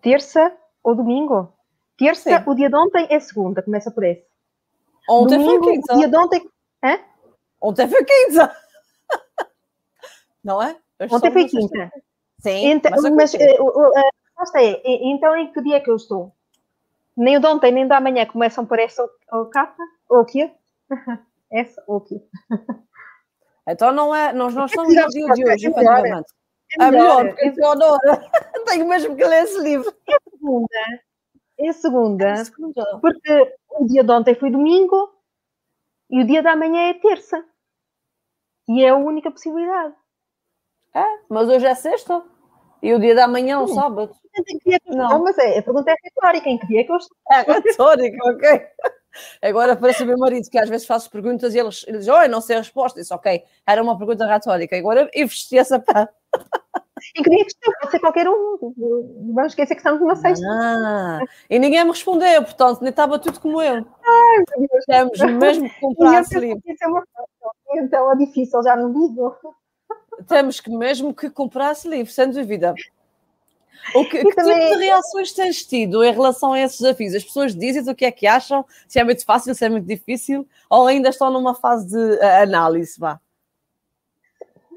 [0.00, 1.52] Terça ou domingo?
[1.98, 2.44] Terça, Sim.
[2.46, 4.24] o dia de ontem é segunda, começa por esse.
[5.08, 5.94] Ontem domingo, foi quinta.
[5.94, 6.50] O dia de ontem.
[6.82, 6.98] Hã?
[7.60, 8.56] Ontem foi quinta
[10.42, 10.76] não é?
[11.10, 11.92] Ontem foi quinta.
[12.38, 16.32] Sim, então, mas, mas a resposta é, então em que dia é que eu estou?
[17.16, 20.24] Nem o de ontem, nem o da amanhã começam por essa ou capa, ou o
[20.24, 20.50] quê?
[21.52, 22.22] essa ou o quê?
[23.68, 26.32] Então não é, nós não estamos no dia de hoje, efetivamente.
[26.78, 28.00] É melhor, é porque eu adoro.
[28.66, 29.92] Tenho mesmo que ler esse livro.
[30.08, 30.68] É segunda.
[31.58, 32.28] É segunda.
[32.28, 32.98] É segunda.
[33.00, 35.12] Porque o dia de ontem foi domingo
[36.08, 37.44] e o dia da manhã é terça.
[38.68, 39.94] E é a única possibilidade.
[40.94, 42.22] É, mas hoje é sexta.
[42.82, 44.14] E o dia da manhã é um sábado.
[44.86, 45.08] Não.
[45.08, 46.48] não, mas é, a pergunta é retórica.
[46.48, 47.16] Em que dia é que eu estou?
[47.30, 48.66] É retórica, ok.
[49.42, 52.28] Agora parece o meu marido que às vezes faço perguntas e ele, ele diz, oi,
[52.28, 53.00] não sei a resposta.
[53.00, 54.76] Disse, ok, era uma pergunta retórica.
[54.76, 56.08] Agora eu vesti essa pá.
[57.16, 57.72] Em que dia que estou?
[57.80, 58.74] Pode ser qualquer um.
[59.34, 60.46] Vamos esquecer que estamos numa sexta.
[60.46, 63.76] Ah, e ninguém me respondeu, portanto, nem estava tudo como eu.
[63.76, 64.44] Ai,
[64.86, 66.62] Temos mesmo comprar esse livro.
[66.66, 69.34] É então é difícil, já não digo
[70.28, 72.74] temos que mesmo que comprar esse livro, sem dúvida.
[73.94, 74.58] O que, que também...
[74.58, 77.14] tipo de reações tens tido em relação a esses desafios?
[77.14, 79.86] As pessoas dizem o que é que acham, se é muito fácil, se é muito
[79.86, 83.20] difícil, ou ainda estão numa fase de uh, análise, vá?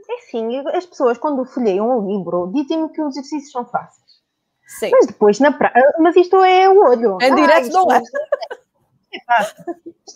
[0.10, 4.04] É sim, as pessoas quando folheiam o livro dizem-me que os exercícios são fáceis.
[4.68, 4.90] Sim.
[4.92, 7.18] Mas depois na praia, mas isto é o olho.
[7.22, 7.98] Em ah, direto não é.
[9.14, 9.64] é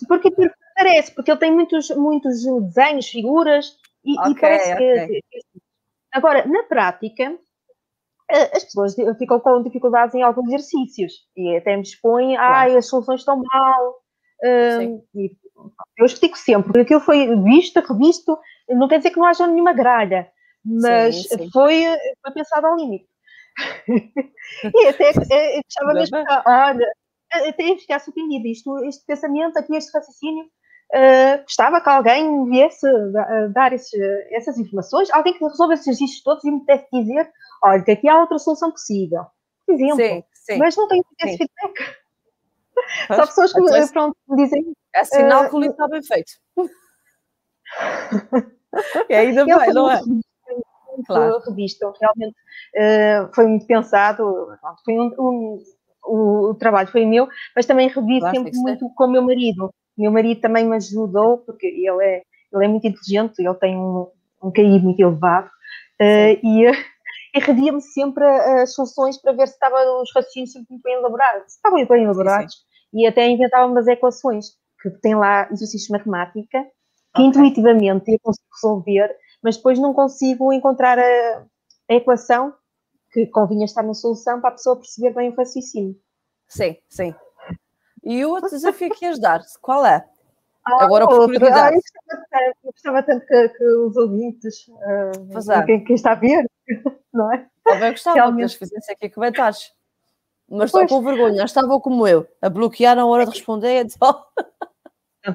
[0.06, 3.76] porque, porque parece, porque ele tem muitos, muitos desenhos, figuras,
[4.08, 5.06] e, okay, e parece okay.
[5.06, 5.22] que.
[6.12, 7.38] Agora, na prática,
[8.30, 13.20] as pessoas ficam com dificuldades em alguns exercícios e até me expõem, ai, as soluções
[13.20, 13.94] estão mal.
[14.44, 15.02] Um,
[15.96, 19.72] eu explico sempre, porque aquilo foi visto, revisto, não quer dizer que não haja nenhuma
[19.72, 20.30] gralha,
[20.64, 21.50] mas sim, sim.
[21.50, 21.84] Foi,
[22.22, 23.08] foi pensado ao limite.
[23.88, 26.92] e até eu gostava mesmo, olha,
[27.48, 30.44] até ficar surpreendida, isto, este pensamento aqui, este raciocínio,
[30.94, 32.86] uh, gostava que alguém me viesse
[33.54, 33.96] dar esse,
[34.32, 37.30] essas informações, alguém que resolva esses exercícios todos e me deve dizer,
[37.62, 39.24] olha, que aqui há outra solução possível.
[39.66, 39.96] Por exemplo.
[39.96, 40.58] Sim, sim.
[40.58, 41.98] Mas não tenho esse feedback.
[43.08, 44.72] Só pessoas que então, pronto, me dizem.
[44.94, 46.32] É sinal uh, que o livro está bem feito.
[49.10, 50.00] e ainda bem, não é?
[51.06, 51.38] Claro.
[51.46, 52.34] Revista, realmente
[52.76, 54.48] uh, foi muito pensado.
[54.84, 55.62] Foi um, um,
[56.04, 59.72] o, o, trabalho foi meu, mas também revi claro, sempre muito com o meu marido.
[59.98, 64.08] Meu marido também me ajudou, porque ele é, ele é muito inteligente, ele tem um,
[64.42, 66.72] um QI muito elevado, uh, e
[67.34, 71.54] e redia-me sempre as soluções para ver se estavam os raciocínios sempre bem elaborados.
[71.54, 72.54] Estavam bem elaborados.
[72.54, 73.00] Sim, sim.
[73.00, 74.46] E até inventava umas equações,
[74.80, 76.64] que tem lá exercícios de matemática,
[77.14, 77.26] que okay.
[77.26, 81.44] intuitivamente eu consigo resolver, mas depois não consigo encontrar a,
[81.90, 82.54] a equação
[83.12, 85.96] que convinha estar na solução para a pessoa perceber bem o raciocínio.
[86.48, 87.14] Sim, sim.
[88.08, 90.02] E o outro desafio que ias dar, qual é?
[90.64, 91.78] Ah, Agora, por curiosidade.
[92.32, 96.50] Ah, eu gostava tanto que, que os ouvintes, uh, quem, quem, está a ver,
[97.12, 97.46] não é?
[97.62, 98.36] Também gostava Realmente.
[98.36, 99.74] que eles fizessem aqui comentários.
[100.48, 104.24] Mas estou com vergonha, estavam como eu, a bloquear na hora de responder, então...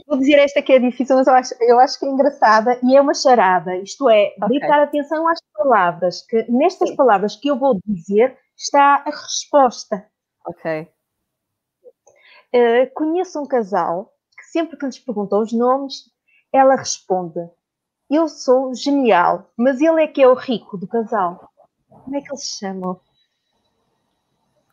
[0.08, 2.98] Vou dizer esta que é difícil, mas eu acho, eu acho que é engraçada e
[2.98, 3.76] é uma charada.
[3.76, 4.58] Isto é, okay.
[4.58, 6.96] prestar atenção às palavras, que nestas Sim.
[6.96, 10.04] palavras que eu vou dizer está a resposta.
[10.48, 10.88] Ok.
[12.54, 16.12] Uh, conheço um casal que sempre que lhes perguntam os nomes,
[16.52, 17.40] ela responde:
[18.10, 21.50] Eu sou genial, mas ele é que é o rico do casal.
[21.90, 23.00] Como é que eles se chamam?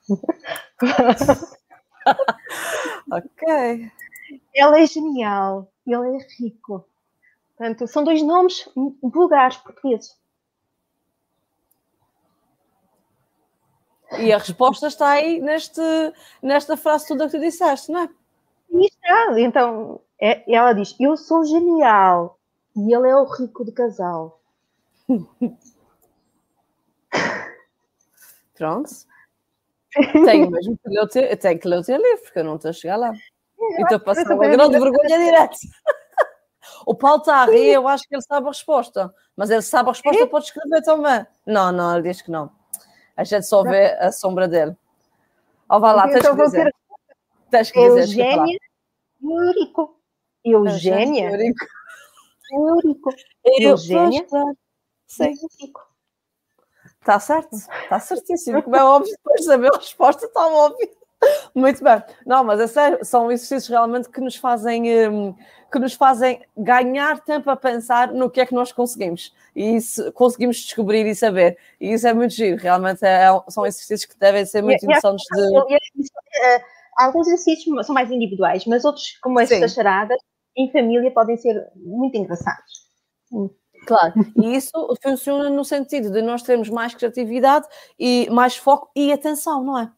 [3.10, 3.90] ok.
[4.54, 6.84] Ela é genial, ele é rico.
[7.56, 8.68] Portanto, são dois nomes
[9.02, 10.19] vulgares portugueses.
[14.18, 15.80] E a resposta está aí neste,
[16.42, 18.08] nesta frase toda que tu disseste, não é?
[18.72, 19.40] E está.
[19.40, 22.38] Então, é, ela diz: Eu sou genial
[22.76, 24.40] e ele é o rico do casal.
[28.54, 28.90] Pronto.
[30.24, 32.56] Tenho mesmo que ler o teu, tenho que ler o teu livro, porque eu não
[32.56, 33.12] estou a chegar lá.
[33.12, 35.56] E estou a passar uma grande vergonha direto.
[36.86, 39.14] O Paulo está a rir, eu acho que ele sabe a resposta.
[39.36, 41.26] Mas ele sabe a resposta, pode escrever também.
[41.46, 42.50] Não, não, ele diz que não.
[43.20, 44.74] A gente só vê a sombra dele.
[45.68, 46.74] Ó, vá lá, tens então que dizer.
[47.50, 48.00] Tens que dizer.
[48.00, 48.58] Eugénia
[49.22, 50.00] Eurico.
[50.42, 51.30] Eugénia?
[51.30, 51.66] Eurico.
[52.50, 53.10] Eurico.
[53.44, 54.26] Eugénia?
[55.06, 55.34] Sim.
[56.98, 58.62] Está certo, está certíssimo.
[58.64, 60.88] Como é óbvio, depois de saber a resposta, está óbvio.
[61.54, 62.02] Muito bem.
[62.24, 65.34] Não, mas é sério, são exercícios realmente que nos fazem um,
[65.70, 70.12] que nos fazem ganhar tempo a pensar no que é que nós conseguimos e isso
[70.12, 71.58] conseguimos descobrir e saber.
[71.80, 75.24] E isso é muito giro, realmente é, é são exercícios que devem ser muito interessantes
[75.32, 75.76] de.
[76.42, 76.62] Eh,
[76.96, 80.18] alguns exercícios são mais individuais, mas outros, como estas charadas,
[80.56, 82.88] em família podem ser muito engraçados.
[83.86, 87.66] Claro, e isso funciona no sentido de nós termos mais criatividade
[87.98, 89.90] e mais foco e atenção, não é?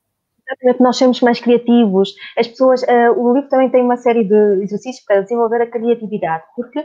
[0.52, 2.14] Exatamente, nós somos mais criativos.
[2.36, 6.44] As pessoas, uh, o livro também tem uma série de exercícios para desenvolver a criatividade,
[6.54, 6.78] porque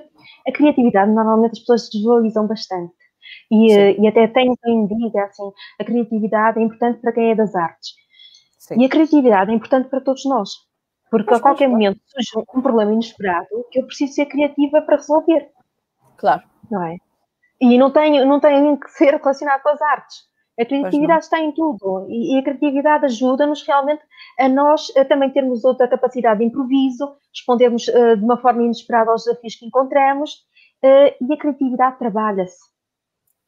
[0.47, 2.93] a criatividade normalmente as pessoas desvalorizam bastante.
[3.51, 7.35] E, uh, e até tem quem diga assim, a criatividade é importante para quem é
[7.35, 7.91] das artes.
[8.59, 8.81] Sim.
[8.81, 10.49] E a criatividade é importante para todos nós.
[11.09, 14.97] Porque Mas a qualquer momento surge um problema inesperado que eu preciso ser criativa para
[14.97, 15.49] resolver.
[16.17, 16.43] Claro.
[16.69, 16.97] Não é?
[17.61, 20.17] E não tem, não tem que ser relacionado com as artes.
[20.59, 24.01] A criatividade está em tudo e, e a criatividade ajuda-nos realmente
[24.39, 29.11] a nós a também termos outra capacidade de improviso, respondermos uh, de uma forma inesperada
[29.11, 30.33] aos desafios que encontramos
[30.83, 32.57] uh, e a criatividade trabalha-se.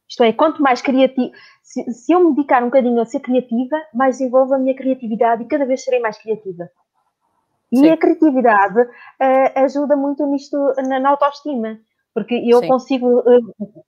[0.07, 1.31] Isto é, quanto mais criativo,
[1.63, 5.43] se, se, eu me dedicar um bocadinho a ser criativa, mais desenvolvo a minha criatividade
[5.43, 6.69] e cada vez serei mais criativa.
[7.71, 7.89] E Sim.
[7.89, 11.79] a criatividade uh, ajuda muito nisto, na, na autoestima,
[12.13, 12.67] porque eu Sim.
[12.67, 13.23] consigo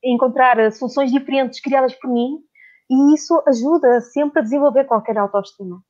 [0.03, 2.39] encontrar soluções diferentes criadas por mim
[2.91, 5.81] e isso ajuda sempre a desenvolver qualquer autoestima.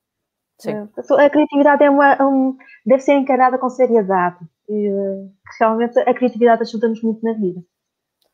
[0.60, 0.72] Sim.
[0.72, 4.38] Eh, a criatividade é uma, um, deve ser encarada com seriedade.
[4.70, 4.90] E,
[5.60, 7.62] realmente a criatividade ajuda-nos muito na vida.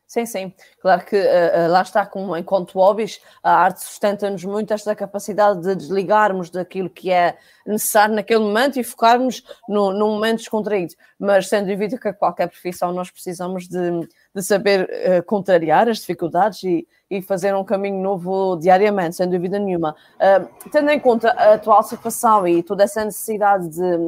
[0.08, 0.54] Sim, sim.
[0.80, 5.74] Claro que uh, lá está, como enquanto hobbies, a arte sustenta-nos muito esta capacidade de
[5.74, 10.94] desligarmos daquilo que é necessário naquele momento e focarmos no, num momento descontraído.
[11.18, 15.98] Mas sem dúvida que a qualquer profissão nós precisamos de, de saber uh, contrariar as
[15.98, 19.94] dificuldades e, e, fazer um caminho novo diariamente, sem dúvida nenhuma.
[20.14, 23.98] Uh, tendo em conta a atual situação e toda essa necessidade de,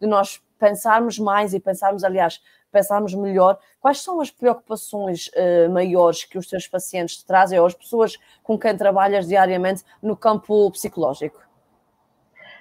[0.00, 2.40] de nós pensarmos mais e pensarmos, aliás,
[2.74, 7.66] pensarmos melhor, quais são as preocupações uh, maiores que os teus pacientes te trazem ou
[7.66, 11.40] as pessoas com quem trabalhas diariamente no campo psicológico?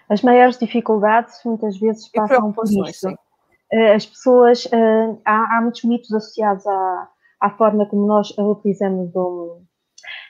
[0.08, 3.10] As maiores dificuldades muitas vezes passam por isso.
[3.10, 7.10] Uh, as pessoas, uh, há, há, muitos mitos associados à,
[7.42, 9.62] à forma como nós utilizamos o.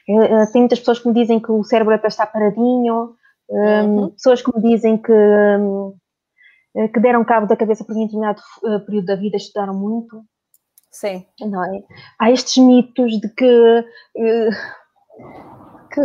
[0.06, 3.16] Tem muitas pessoas que me dizem que o cérebro é para estar paradinho,
[3.50, 4.10] uhum.
[4.12, 6.03] pessoas que me dizem que um, eh,
[6.94, 10.24] que deram cabo da cabeça por um determinado eh, período da vida, estudaram muito.
[10.92, 11.26] Sim.
[11.40, 11.84] Não é?
[12.20, 13.86] Há estes mitos de que,
[14.18, 14.50] eh,
[15.92, 16.02] que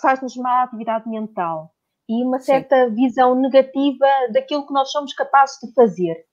[0.00, 1.72] faz-nos má atividade mental
[2.08, 2.94] e uma certa Sim.
[2.94, 6.24] visão negativa daquilo que nós somos capazes de fazer.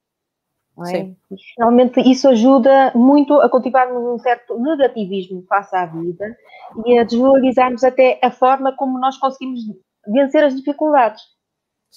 [0.86, 1.12] É?
[1.58, 6.38] Realmente isso ajuda muito a cultivarmos um certo negativismo face à vida
[6.86, 9.62] e a desvalorizarmos até a forma como nós conseguimos
[10.08, 11.24] vencer as dificuldades.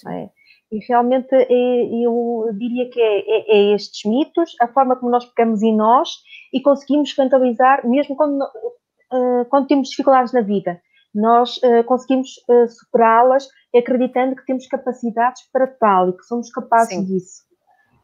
[0.08, 0.30] É?
[0.72, 5.24] E realmente é, eu diria que é, é, é, estes mitos, a forma como nós
[5.24, 6.10] pegamos em nós
[6.52, 10.80] e conseguimos rentabilizar, mesmo quando, uh, quando temos dificuldades na vida.
[11.12, 16.94] Nós uh, conseguimos uh, superá-las acreditando que temos capacidades para tal e que somos capazes
[16.94, 17.04] Sim.
[17.04, 17.50] disso.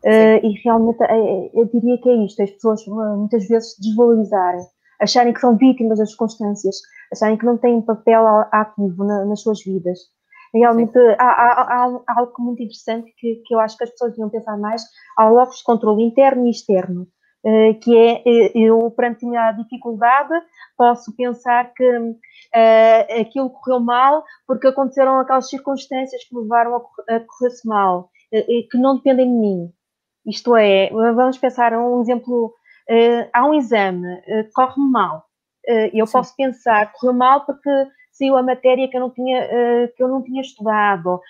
[0.02, 0.46] Sim.
[0.46, 0.98] e realmente
[1.52, 4.64] eu diria que é isto: as pessoas muitas vezes desvalorizarem,
[5.00, 6.76] acharem que são vítimas das circunstâncias,
[7.12, 9.98] acharem que não têm papel ativo na, nas suas vidas.
[10.56, 14.30] Realmente há, há, há, algo muito interessante que, que eu acho que as pessoas deviam
[14.30, 14.82] pensar mais.
[15.18, 17.06] Há logos de controle interno e externo,
[17.44, 20.32] eh, que é, eh, eu, perante a dificuldade,
[20.76, 26.80] posso pensar que uh, aquilo correu mal porque aconteceram aquelas circunstâncias que me levaram a,
[27.20, 29.72] correr-se mal, que não dependem de mim.
[30.26, 32.46] Isto é, vamos pensar um exemplo,
[32.90, 35.24] uh, há um exame, uh, corre mal.
[35.92, 36.12] eu Sim.
[36.12, 37.70] posso pensar, correu mal porque
[38.16, 41.20] saiu a matéria que eu não tinha, uh, que eu não tinha estudado,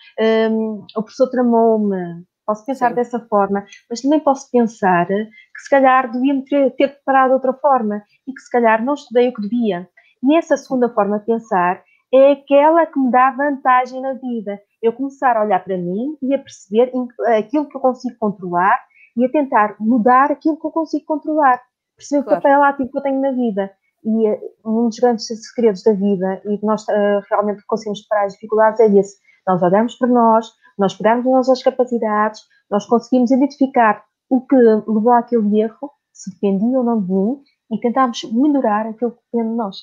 [0.51, 2.25] um, o professor tramou-me.
[2.47, 2.95] Posso pensar Sim.
[2.95, 7.53] dessa forma, mas também posso pensar que se calhar devia-me ter, ter preparado de outra
[7.55, 9.89] forma e que se calhar não estudei o que devia.
[10.23, 11.83] E essa segunda forma de pensar
[12.15, 14.61] é aquela que me dá vantagem na vida.
[14.81, 16.93] Eu começar a olhar para mim e a perceber
[17.37, 18.79] aquilo que eu consigo controlar
[19.17, 21.61] e a tentar mudar aquilo que eu consigo controlar.
[21.97, 22.39] Perceber claro.
[22.39, 23.73] o papel ativo que eu tenho na vida.
[24.07, 28.27] E uh, um dos grandes segredos da vida e que nós uh, realmente conseguimos superar
[28.27, 29.17] as dificuldades é esse.
[29.47, 30.47] Nós olhamos para nós,
[30.79, 32.41] nós pegamos nas nossas capacidades,
[32.71, 37.43] nós conseguimos identificar o que levou àquele erro, se dependia ou não de mim,
[37.73, 39.77] e tentamos melhorar aquilo que depende de nós.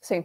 [0.00, 0.24] Sim,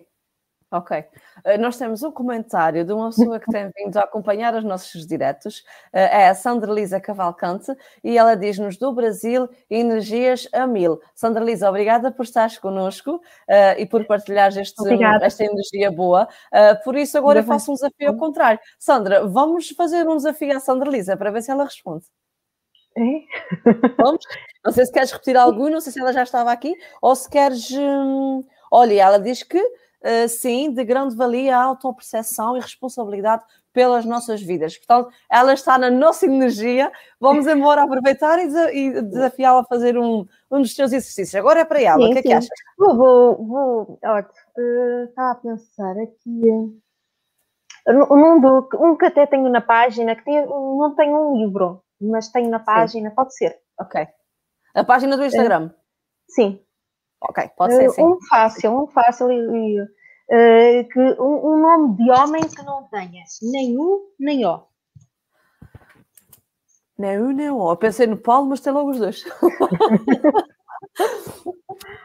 [0.72, 0.98] Ok.
[0.98, 5.06] Uh, nós temos um comentário de uma pessoa que tem vindo a acompanhar os nossos
[5.06, 5.60] diretos,
[5.94, 7.72] uh, é a Sandra Lisa Cavalcante,
[8.04, 11.00] e ela diz-nos do Brasil energias a mil.
[11.14, 13.22] Sandra Lisa, obrigada por estares connosco uh,
[13.78, 14.82] e por partilhar este,
[15.22, 16.28] esta energia boa.
[16.84, 18.60] por isso, agora eu faço um desafio ao contrário.
[18.80, 22.06] Sandra, vamos fazer um desafio à Sandra Lisa para ver se ela responde.
[22.98, 23.02] É?
[23.98, 24.26] Vamos?
[24.64, 27.30] Não sei se queres repetir algum, não sei se ela já estava aqui, ou se
[27.30, 27.70] queres.
[27.72, 28.44] Hum...
[28.72, 29.62] Olha, ela diz que
[30.28, 33.44] sim, de grande valia a autoperceção e responsabilidade
[33.76, 34.78] pelas nossas vidas.
[34.78, 36.90] Portanto, ela está na nossa energia.
[37.20, 41.36] Vamos embora aproveitar e, desafiá-la a fazer um, um dos seus exercícios.
[41.36, 42.02] Agora é para ela.
[42.02, 42.50] Sim, o que é que achas?
[42.78, 46.42] Vou, vou, vou olha, uh, estava a pensar aqui.
[47.88, 52.30] Um, do, um que até tenho na página, que tem, não tenho um livro, mas
[52.30, 53.16] tenho na página, sim.
[53.16, 53.60] pode ser.
[53.78, 54.08] Ok.
[54.74, 55.72] A página do Instagram?
[56.30, 56.65] Sim.
[57.30, 58.04] Ok, pode ser sim.
[58.04, 63.24] Um fácil, um fácil e, uh, que um, um, nome de homem que não tenha
[63.42, 64.64] nem U nem O.
[66.98, 67.72] Nem U nem O.
[67.72, 69.24] Eu pensei no Paulo, mas tem logo os dois.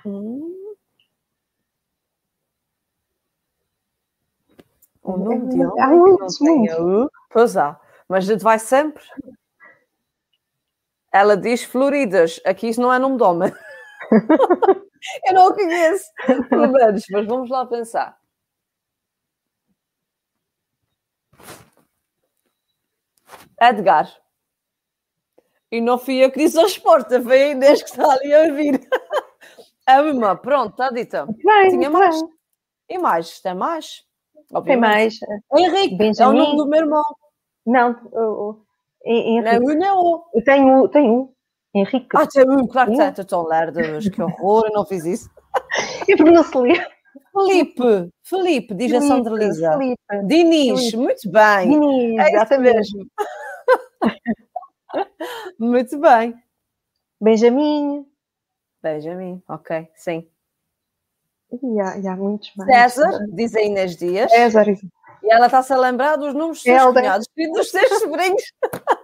[0.04, 0.56] hum.
[5.02, 7.10] Um nome de homem que não tenha U.
[7.30, 9.02] Pois há, mas a gente vai sempre.
[11.12, 12.40] Ela diz Floridas.
[12.44, 13.52] Aqui isso não é nome de homem.
[15.26, 16.10] Eu não o conheço,
[16.48, 18.18] pelo menos, mas vamos lá pensar.
[23.60, 24.10] Edgar.
[25.70, 28.42] E não fui eu que disse aos porta, foi a Inês que está ali a
[28.42, 28.80] ouvir.
[29.86, 31.26] A uma, pronto, está dita.
[31.26, 32.22] Bem, Tinha mais.
[32.22, 32.30] Bem.
[32.90, 34.04] E mais, tem mais?
[34.52, 35.18] Obviamente.
[35.18, 35.74] Tem mais.
[35.74, 36.38] Henrique, Benjamin.
[36.38, 37.04] é o nome do meu irmão.
[37.66, 38.62] Não, o,
[39.04, 39.58] Henrique.
[39.58, 40.24] Não, não.
[40.32, 41.34] Eu tenho, tenho
[41.74, 42.08] Henrique.
[42.16, 43.46] Ah, tem um, claro que tem, estou
[43.96, 45.30] hoje, que horror, eu não fiz isso.
[46.08, 46.86] É se lê.
[47.32, 49.78] Felipe, Felipe, diz a Sandra Lisa.
[49.78, 50.26] Felipe.
[50.26, 50.96] Dinis, Felipe.
[50.96, 51.70] muito bem.
[51.70, 52.74] Diniz, É exatamente.
[52.74, 53.06] mesmo.
[55.58, 56.34] muito bem.
[57.20, 58.06] Benjamin.
[58.82, 60.28] Benjamin, ok, sim.
[61.52, 62.92] E há, e há muitos mais.
[62.94, 64.30] César, diz a Inês Dias.
[64.30, 64.66] César.
[65.22, 68.42] E ela está-se a lembrar dos nomes dos seus cunhados e dos seus sobrinhos.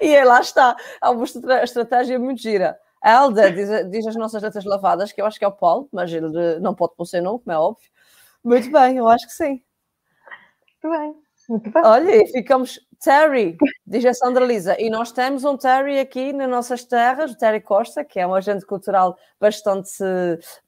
[0.00, 0.76] e aí lá está.
[1.00, 2.78] Há uma estra- estratégia muito gira.
[3.02, 5.88] A Helder diz, diz as nossas letras lavadas, que eu acho que é o Paulo,
[5.92, 7.88] mas ele não pode pôr seu nome, como é óbvio.
[8.42, 9.62] Muito bem, eu acho que sim.
[10.82, 11.14] Muito bem.
[11.48, 11.82] Muito bem.
[11.84, 14.74] Olha, e ficamos Terry, diz a Sandra Lisa.
[14.80, 18.34] E nós temos um Terry aqui nas nossas terras, o Terry Costa, que é um
[18.34, 19.90] agente cultural bastante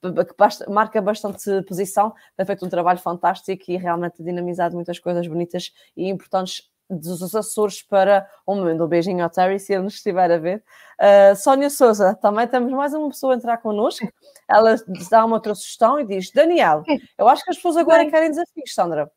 [0.00, 5.72] que marca bastante posição, tem feito um trabalho fantástico e realmente dinamizado muitas coisas bonitas
[5.96, 8.84] e importantes dos Açores para o mundo.
[8.84, 10.62] Um beijinho ao Terry, se ele nos estiver a ver.
[10.98, 14.06] Uh, Sónia Souza, também temos mais uma pessoa a entrar connosco.
[14.48, 14.76] Ela
[15.10, 16.82] dá uma outra sugestão e diz: Daniel,
[17.16, 18.10] eu acho que as pessoas agora Bem.
[18.10, 19.10] querem desafios, Sandra.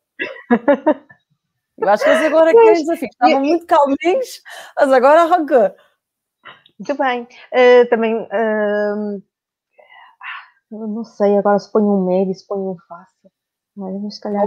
[1.77, 3.11] Eu acho que eles agora querem desafios.
[3.11, 4.41] Estavam muito calminhos,
[4.77, 5.73] mas agora arrancou.
[6.77, 7.27] Muito bem.
[7.51, 8.27] Eh, também,
[10.71, 13.31] eu não sei, agora se ponho um médio, se ponho um fácil.
[13.77, 14.45] Olha, mas se calhar?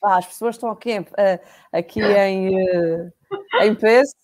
[0.00, 1.40] Vá, as pessoas estão aqui em, eh,
[1.72, 3.10] aqui em, eh,
[3.62, 4.14] em peso.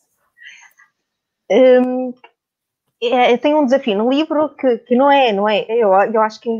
[1.50, 2.12] Hum,
[3.02, 6.20] é, eu tenho um desafio no livro que, que não é, não é, eu, eu
[6.22, 6.50] acho que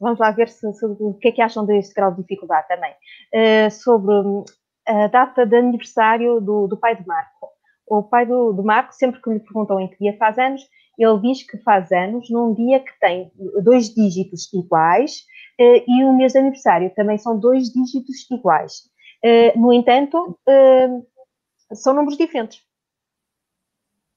[0.00, 2.94] vamos lá ver se, se- o que é que acham deste grau de dificuldade também.
[3.32, 4.44] Eh, sobre hum,
[4.86, 7.48] a data de aniversário do, do pai de Marco.
[7.86, 10.62] O pai do, do Marco, sempre que lhe perguntam em que dia faz anos,
[10.98, 13.30] ele diz que faz anos num dia que tem
[13.62, 15.24] dois dígitos iguais
[15.58, 18.90] eh, e o mês de aniversário também são dois dígitos iguais.
[19.22, 20.88] Eh, no entanto, eh,
[21.72, 22.62] são números diferentes.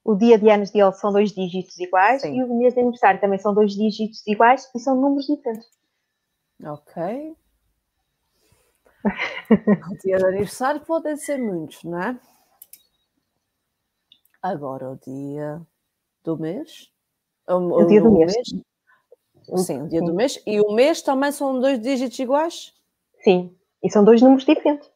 [0.04, 2.40] O dia de anos dele são dois dígitos iguais Sim.
[2.40, 5.70] e o mês de aniversário também são dois dígitos iguais e são números diferentes.
[6.64, 7.36] Ok.
[9.92, 12.20] O dia de aniversário podem ser muitos, não é?
[14.42, 15.62] Agora o dia
[16.24, 16.90] do mês.
[17.48, 18.34] O dia do mês.
[19.58, 20.42] Sim, o dia do mês.
[20.46, 22.74] E o mês também são dois dígitos iguais?
[23.24, 24.90] Sim, e são dois números diferentes.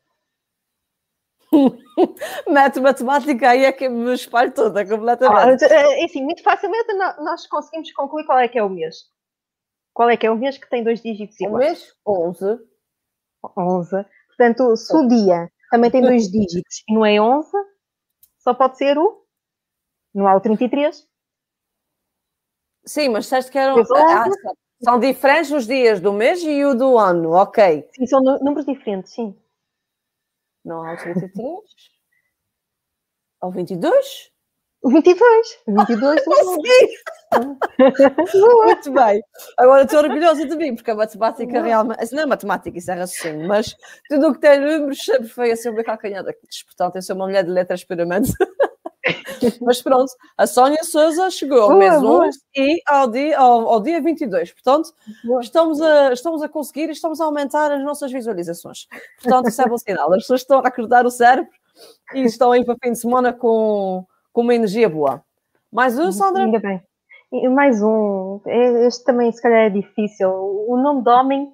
[2.47, 5.63] Mete matemática aí é que me espalho toda Ah, completamente.
[5.63, 9.09] é assim, muito facilmente nós conseguimos concluir qual é que é o mês.
[9.93, 11.65] Qual é que é o mês que tem dois dígitos O iguais?
[11.67, 12.59] mês 11.
[13.57, 14.05] 11.
[14.27, 17.49] Portanto, se o dia também tem dois dígitos e não é 11,
[18.39, 19.23] só pode ser o.
[20.13, 21.07] Não há o 33.
[22.85, 23.81] Sim, mas disseste que eram.
[23.95, 24.25] Ah,
[24.83, 27.87] são diferentes os dias do mês e o do ano, ok.
[27.93, 29.35] Sim, são números diferentes, sim.
[30.63, 31.59] Não há o 33?
[33.41, 34.31] Ao 22?
[34.81, 35.59] O 22.
[35.67, 36.57] O 22 não.
[38.65, 39.21] Muito bem.
[39.57, 42.13] Agora estou orgulhosa de mim, porque a matemática realmente.
[42.13, 43.75] Não é matemática, isso é raciocínio, mas
[44.07, 46.23] tudo o que tem números sempre foi assim o meu calcanhar.
[46.23, 48.31] Portanto, eu sou uma mulher de letras puramente.
[49.61, 52.27] mas pronto, a Sónia Souza chegou ao Boa, mês boa.
[52.27, 54.51] 11 e ao dia, ao, ao dia 22.
[54.53, 54.93] Portanto,
[55.23, 55.41] Boa.
[55.41, 58.87] estamos a, estamos a conseguir e estamos a aumentar as nossas visualizações.
[59.21, 60.11] Portanto, isso é bom sinal.
[60.13, 61.49] As pessoas estão a acordar o cérebro
[62.13, 65.23] e estão aí para o fim de semana com, com uma energia boa.
[65.71, 66.43] Mais um, Sandra?
[66.43, 66.81] Ainda bem.
[67.33, 68.39] E mais um.
[68.45, 70.29] É- Este também, se calhar, é difícil.
[70.29, 71.51] O nome de homem,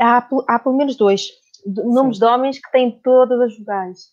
[0.00, 1.28] há, há pelo menos dois.
[1.66, 4.10] Nomes de homens que têm todas as vogais.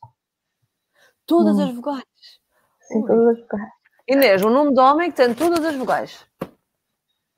[1.28, 1.64] Todas Hum.
[1.64, 2.04] as vogais.
[2.98, 3.08] Ui.
[3.08, 3.72] todas as vogais.
[4.08, 6.26] Inês, o nome do homem que tem todas as vogais.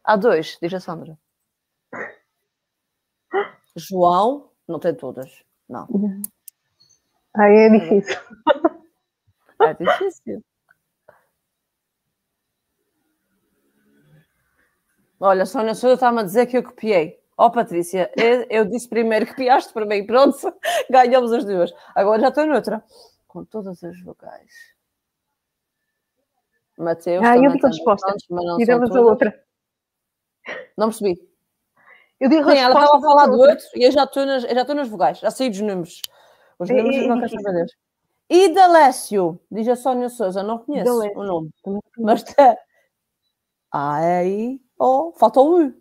[0.04, 1.18] Há dois, diz a Sandra.
[3.76, 5.44] João, não tem todas.
[5.70, 5.88] Não,
[7.36, 8.20] Ah, é difícil.
[9.62, 10.44] é difícil.
[15.20, 17.20] Olha, a Sónia Souza está-me a dizer que eu copiei.
[17.38, 20.38] Ó Patrícia, eu, eu disse primeiro que copiaste para mim, pronto,
[20.90, 21.72] ganhamos as duas.
[21.96, 22.84] Agora já estou noutra.
[23.28, 24.52] Com todas as vogais.
[26.78, 28.06] Mateus Ah, eu também digo a tem resposta.
[28.08, 29.44] bastantes, mas não a outra.
[30.78, 31.32] Não percebi.
[32.20, 34.54] Eu digo Sim, ela estava a falar do outro e eu já estou nas, eu
[34.54, 36.02] já estou nas vogais, já saí dos números.
[36.60, 37.72] Os números não quero saber deles.
[38.30, 41.50] E Dalécio, diz a Sónia Souza, não conheço o nome,
[41.98, 42.56] mas é
[43.72, 45.81] aí, oh, falta o U.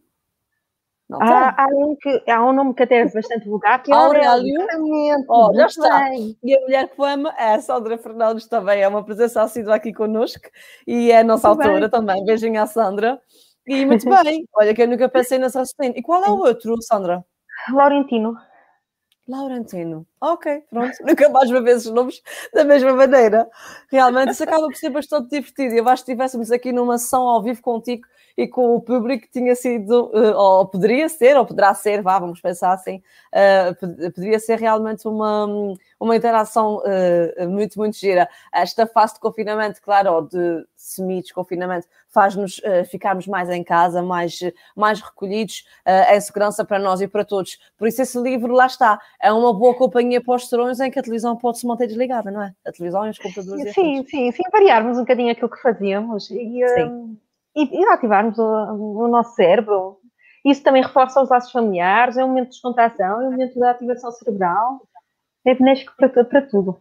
[1.19, 4.63] Há, há, um que, há um nome que até é bastante vulgar, que é Aurélio.
[4.63, 5.27] Exatamente.
[5.29, 5.99] Oh, já está.
[6.09, 6.37] bem.
[6.43, 10.49] E a mulher poema é a Sandra Fernandes também, é uma presença assídua aqui connosco
[10.87, 12.25] e é a nossa Muito autora também.
[12.25, 13.21] Beijinho à Sandra.
[13.67, 15.99] E muito bem, olha que eu nunca pensei nessa raciocínio.
[15.99, 17.25] E qual é o outro, Sandra?
[17.73, 18.37] Laurentino.
[19.29, 20.07] Laurentino.
[20.21, 23.49] Ok, pronto, nunca mais vou ver esses nomes da mesma maneira.
[23.91, 25.75] Realmente, isso acaba por ser bastante divertido.
[25.75, 28.07] Eu acho que estivéssemos aqui numa sessão ao vivo contigo
[28.41, 32.41] e com o público tinha sido, eh, ou poderia ser, ou poderá ser, vá, vamos
[32.41, 33.03] pensar assim,
[33.35, 35.47] uh, poderia ser realmente uma,
[35.99, 38.27] uma interação uh, muito, muito gira.
[38.51, 44.41] Esta fase de confinamento, claro, ou de semi-desconfinamento, faz-nos uh, ficarmos mais em casa, mais,
[44.75, 45.67] mais recolhidos,
[46.11, 47.59] em segurança para nós e para todos.
[47.77, 50.99] Por isso, esse livro, lá está, é uma boa companhia para os serões em que
[50.99, 52.55] a televisão pode se manter desligada, não é?
[52.67, 53.75] A televisão e os computadores.
[53.75, 57.17] Sim, sim, sim, variarmos um bocadinho aquilo que fazíamos e, um,
[57.55, 58.45] e, e ativarmos o,
[59.05, 59.99] o nosso cérebro.
[60.45, 63.65] Isso também reforça os laços familiares, é um momento de descontração, é um momento de
[63.65, 64.81] ativação cerebral,
[65.47, 66.81] é benéfico para, para tudo.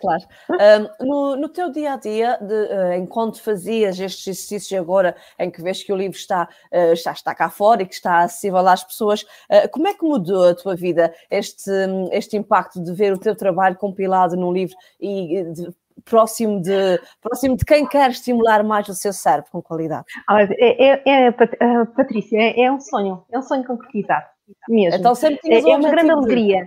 [0.00, 0.22] Claro.
[0.48, 5.50] Um, no, no, teu dia a dia, de, uh, enquanto fazias estes exercícios agora, em
[5.50, 8.66] que vês que o livro está, uh, já está cá fora e que está acessível
[8.66, 11.70] às pessoas, uh, como é que mudou a tua vida este,
[12.12, 15.68] este impacto de ver o teu trabalho compilado num livro e de,
[16.04, 20.06] próximo de, próximo de quem quer estimular mais o seu cérebro com qualidade?
[20.30, 21.32] É, é, é,
[21.94, 24.26] Patrícia, é, é, um sonho, é um sonho concretizado
[24.68, 24.98] mesmo.
[24.98, 26.66] Então sempre é, é uma grande alegria.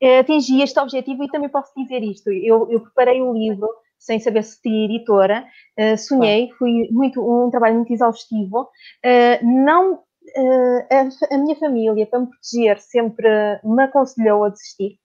[0.00, 2.30] Eh, atingi este objetivo e também posso dizer isto.
[2.30, 3.68] Eu, eu preparei o um livro
[3.98, 5.44] sem saber se teria editora,
[5.78, 8.68] uh, sonhei, foi muito, um trabalho muito exaustivo.
[9.04, 13.28] Uh, não, uh, a, a, minha família, para me proteger, sempre
[13.64, 14.98] me aconselhou a desistir,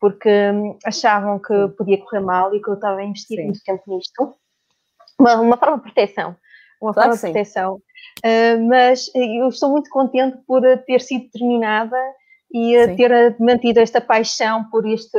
[0.00, 3.44] porque um, achavam que podia correr mal e que eu estava a investir Sim.
[3.44, 4.34] muito tempo nisto.
[5.18, 6.36] Uma, uma forma de proteção.
[6.80, 7.82] Uma claro forma de proteção.
[8.68, 11.96] mas eu estou muito contente por ter sido terminada
[12.54, 12.96] e Sim.
[12.96, 15.18] ter mantido esta paixão por este,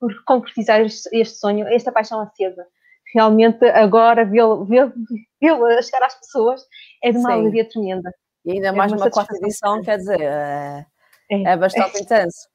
[0.00, 2.66] por concretizar este, sonho, esta paixão acesa.
[3.14, 6.62] Realmente agora vê-lo vê, vê chegar às pessoas
[7.04, 7.40] é de uma Sim.
[7.40, 8.10] alegria tremenda.
[8.46, 10.86] E ainda é mais uma quarta edição, quer dizer, é,
[11.30, 12.00] é, é bastante é.
[12.00, 12.48] intenso.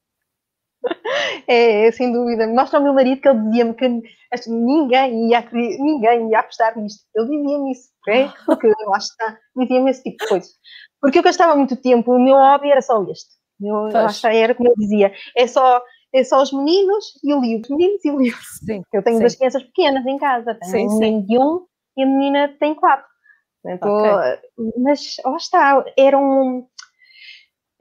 [1.47, 2.47] É, sem dúvida.
[2.47, 3.87] Mostra ao meu marido que ele dizia-me que
[4.47, 7.03] ninguém ia, ninguém ia apostar nisto.
[7.15, 8.27] Ele dizia-me isso, é?
[8.45, 10.51] porque lá está, dizia-me esse tipo de coisas.
[11.01, 13.35] Porque eu gastava muito tempo, o meu hobby era só este.
[13.61, 15.81] Eu, eu acho que era como eu dizia, é só,
[16.13, 18.41] é só os meninos e o livro, meninos e o livro.
[18.65, 19.21] Sim, eu tenho sim.
[19.21, 21.65] duas crianças pequenas em casa, tenho sim, um menino de um
[21.97, 23.07] e a menina tem quatro.
[23.63, 24.71] okay.
[24.77, 26.59] Mas lá está, era um,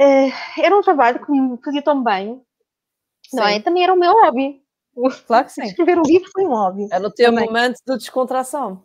[0.01, 2.41] uh, era um trabalho que me fazia tão bem,
[3.33, 3.61] não é?
[3.61, 4.62] Também era o meu hobby.
[5.27, 5.62] Claro que sim.
[5.64, 6.89] Escrever um livro foi um hobby.
[6.93, 7.47] É no teu também.
[7.47, 8.85] momento de descontração.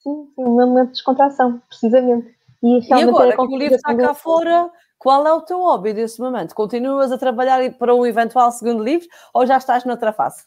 [0.00, 2.36] Sim, sim, o meu momento de descontração, precisamente.
[2.62, 6.20] E, e agora que o livro está cá fora, qual é o teu hobby nesse
[6.20, 6.54] momento?
[6.54, 10.44] Continuas a trabalhar para um eventual segundo livro ou já estás noutra fase?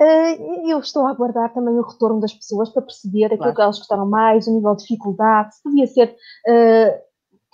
[0.00, 3.54] Uh, eu estou a aguardar também o retorno das pessoas para perceber aquilo claro.
[3.54, 6.16] que elas gostaram mais, o nível de dificuldade, se devia ser
[6.48, 7.04] uh,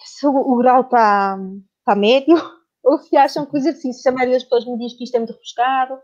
[0.05, 1.39] se o, o grau está,
[1.81, 2.37] está médio
[2.83, 5.15] ou se acham que o exercício, se a maioria das pessoas me diz que isto
[5.15, 5.99] é muito rebuscado,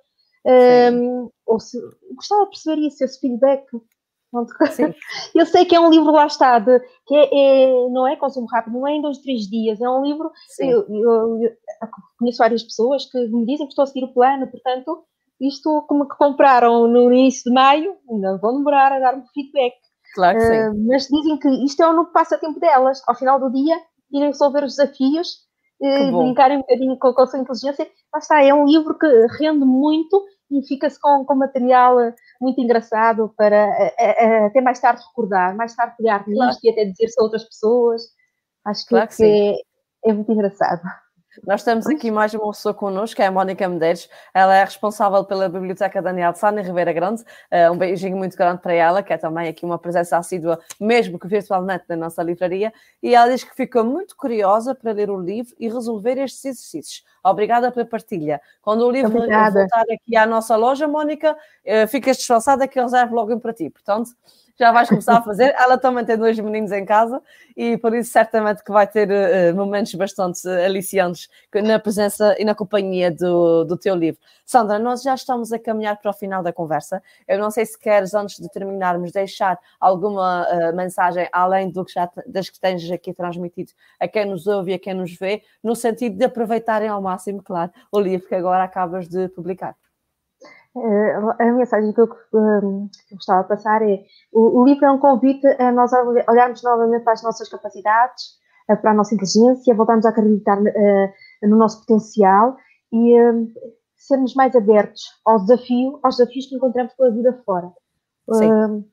[0.46, 1.76] um, ou se
[2.14, 3.64] gostava de perceber isso, esse feedback.
[5.34, 8.46] Eu sei que é um livro, lá está, de, que é, é, não é consumo
[8.46, 10.30] rápido, não é em dois, três dias, é um livro.
[10.60, 11.50] Eu, eu, eu,
[12.18, 15.04] conheço várias pessoas que me dizem que estou a seguir o plano, portanto,
[15.40, 19.74] isto como que compraram no início de maio, ainda vão demorar a dar-me feedback.
[20.14, 20.86] Claro que uh, sim.
[20.86, 23.76] Mas dizem que isto é o novo passatempo delas, ao final do dia,
[24.10, 25.40] irem resolver os desafios,
[25.80, 27.86] uh, brincarem um bocadinho com, com a sua inteligência.
[28.12, 29.06] Lá está, é um livro que
[29.38, 31.96] rende muito e fica-se com, com material
[32.40, 33.66] muito engraçado para
[34.46, 36.58] até mais tarde recordar, mais tarde pegar nisto claro.
[36.62, 38.02] e até dizer-se a outras pessoas.
[38.64, 40.82] Acho que, claro que é, é muito engraçado.
[41.44, 44.08] Nós temos aqui mais uma pessoa connosco, que é a Mónica Medeiros.
[44.32, 47.22] Ela é responsável pela Biblioteca Daniel de Sá, em Ribeira Grande.
[47.22, 51.18] Uh, um beijinho muito grande para ela, que é também aqui uma presença assídua, mesmo
[51.18, 52.72] que virtualmente, na nossa livraria.
[53.02, 57.04] E ela diz que ficou muito curiosa para ler o livro e resolver estes exercícios.
[57.24, 58.40] Obrigada pela partilha.
[58.62, 59.60] Quando o livro Obrigada.
[59.60, 63.52] voltar aqui à nossa loja, Mónica, uh, ficas desfalsada que eu reservo logo um para
[63.52, 63.68] ti.
[63.68, 64.10] Portanto,
[64.58, 65.54] já vais começar a fazer.
[65.58, 67.22] Ela também tem dois meninos em casa
[67.56, 72.54] e por isso certamente que vai ter uh, momentos bastante aliciantes na presença e na
[72.54, 74.20] companhia do, do teu livro.
[74.44, 77.02] Sandra, nós já estamos a caminhar para o final da conversa.
[77.26, 81.92] Eu não sei se queres, antes de terminarmos, deixar alguma uh, mensagem além do que
[81.92, 85.42] já, das que tens aqui transmitido a quem nos ouve e a quem nos vê,
[85.62, 89.74] no sentido de aproveitarem ao máximo, claro, o livro que agora acabas de publicar.
[90.76, 94.84] Eh, a mensagem que eu, hum, que eu gostava de passar é: o, o, livro
[94.84, 95.90] é um convite a nós
[96.28, 98.24] olharmos novamente para as nossas capacidades,
[98.66, 102.56] para a nossa inteligência, voltarmos a acreditar uh, no nosso potencial
[102.92, 103.48] e uh,
[103.96, 107.72] sermos mais abertos ao desafio, aos desafios que encontramos pela vida fora.
[108.28, 108.84] Uh,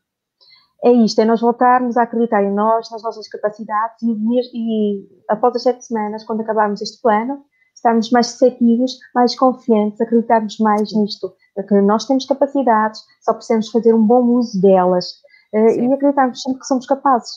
[0.86, 4.12] é isto, é nós voltarmos a acreditar em nós, nas nossas capacidades e,
[4.54, 10.58] e após as sete semanas, quando acabarmos este plano, estarmos mais receptivos, mais confiantes, acreditarmos
[10.60, 15.06] mais nisto, que nós temos capacidades, só precisamos fazer um bom uso delas
[15.54, 17.30] uh, e acreditarmos sempre que somos capazes.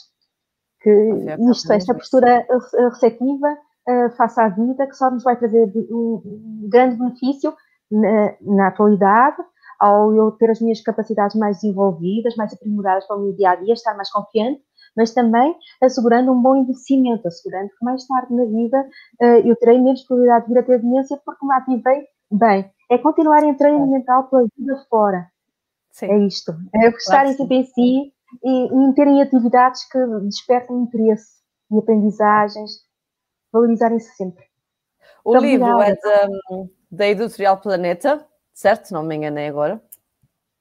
[0.80, 0.90] Que
[1.50, 2.46] isto, esta postura
[2.92, 3.56] receptiva
[3.88, 7.54] uh, face à vida, que só nos vai trazer um, grande benefício
[7.90, 9.36] na, na, atualidade,
[9.78, 13.56] ao eu ter as minhas capacidades mais desenvolvidas, mais aprimoradas para o meu dia a
[13.56, 14.62] dia, estar mais confiante,
[14.96, 18.88] mas também assegurando um bom envelhecimento, assegurando que mais tarde na vida
[19.22, 22.70] uh, eu terei menos probabilidade de vir a ter demência porque me ativei bem.
[22.88, 25.30] É continuar em treino mental pela vida fora.
[25.90, 26.06] Sim.
[26.06, 26.52] É isto.
[26.74, 28.12] É gostarem claro sempre em si
[28.44, 31.36] e, e terem atividades que despertem interesse
[31.70, 32.82] e aprendizagens,
[33.52, 34.44] valorizarem-se sempre.
[35.24, 35.92] O Muito livro obrigada.
[35.92, 38.92] é da, da Editorial Planeta, certo?
[38.92, 39.82] Não me enganei agora.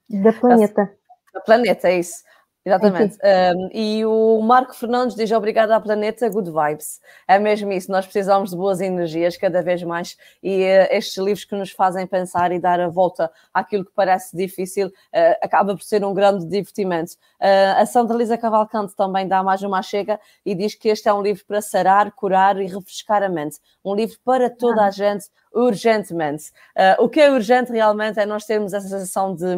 [0.09, 0.91] Da Planeta.
[1.34, 2.23] Da Planeta, é isso.
[2.66, 3.20] Exatamente.
[3.24, 6.99] Um, e o Marco Fernandes diz obrigado à planeta, good vibes.
[7.28, 11.45] É mesmo isso, nós precisamos de boas energias cada vez mais e uh, estes livros
[11.45, 15.84] que nos fazem pensar e dar a volta àquilo que parece difícil uh, acaba por
[15.84, 17.11] ser um grande divertimento.
[17.39, 21.13] Uh, a Sandra Lisa Cavalcante também dá mais uma chega e diz que este é
[21.13, 23.59] um livro para sarar, curar e refrescar a mente.
[23.84, 24.88] Um livro para toda ah.
[24.88, 26.51] a gente, urgentemente.
[26.99, 29.55] o que é urgente realmente é nós termos essa sensação de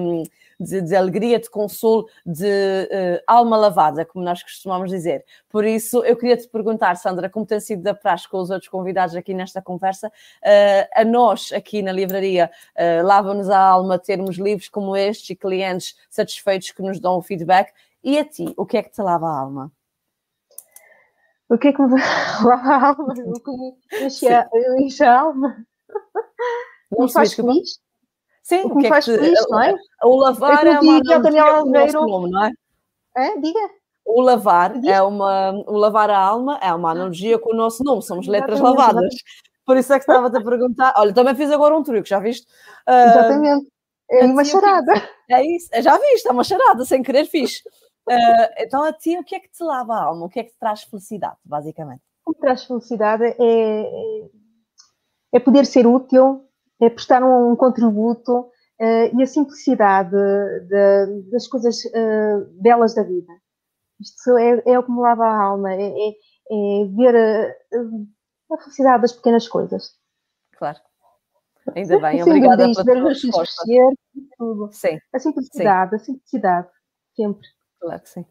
[0.60, 5.24] de, de alegria, de consolo, de uh, alma lavada, como nós costumamos dizer.
[5.50, 8.70] Por isso, eu queria te perguntar, Sandra, como tem sido da praxe com os outros
[8.70, 14.38] convidados aqui nesta conversa, uh, a nós aqui na livraria uh, lava-nos a alma termos
[14.38, 17.72] livros como estes e clientes satisfeitos que nos dão o feedback.
[18.04, 19.72] E a ti, o que é que te lava a alma?
[21.50, 21.90] O que é que me
[22.44, 23.14] lava a alma?
[23.26, 24.50] O que me enche a,
[24.80, 25.66] enche a alma?
[26.92, 27.80] Não me faz feliz?
[28.48, 29.76] Sim, o que, me faz que, feliz, não é?
[30.04, 32.52] O lavar é, é uma analogia com o nosso nome, não é?
[33.18, 33.60] É, diga.
[34.06, 38.02] O lavar é uma, o lavar a alma é uma analogia com o nosso nome,
[38.02, 39.14] somos letras lavadas.
[39.66, 40.94] Por isso é que estava-te a perguntar.
[40.96, 42.48] Olha, também fiz agora um truque, já viste?
[42.88, 43.68] Uh, Exatamente.
[44.10, 44.94] É uma charada.
[45.30, 47.58] É isso, já viste, é uma charada, sem querer fiz.
[48.10, 50.26] Uh, então, a ti, o que é que te lava a alma?
[50.28, 52.02] O que é que te traz felicidade, basicamente?
[52.26, 54.30] O que traz felicidade é, é,
[55.34, 56.47] é poder ser útil
[56.82, 62.94] é prestar um, um contributo uh, e a simplicidade de, de, das coisas uh, belas
[62.94, 63.34] da vida.
[64.00, 68.58] Isto é, é o que me lava a alma, é, é, é ver a, a,
[68.60, 69.96] felicidade das pequenas coisas.
[70.58, 70.80] Claro.
[71.76, 73.64] Ainda bem, obrigada isto, pela tua resposta.
[74.38, 74.70] Tudo.
[74.72, 75.00] Sim.
[75.14, 75.96] A simplicidade, sim.
[75.96, 76.70] a simplicidade,
[77.16, 77.48] sempre.
[77.80, 78.26] Claro que sim.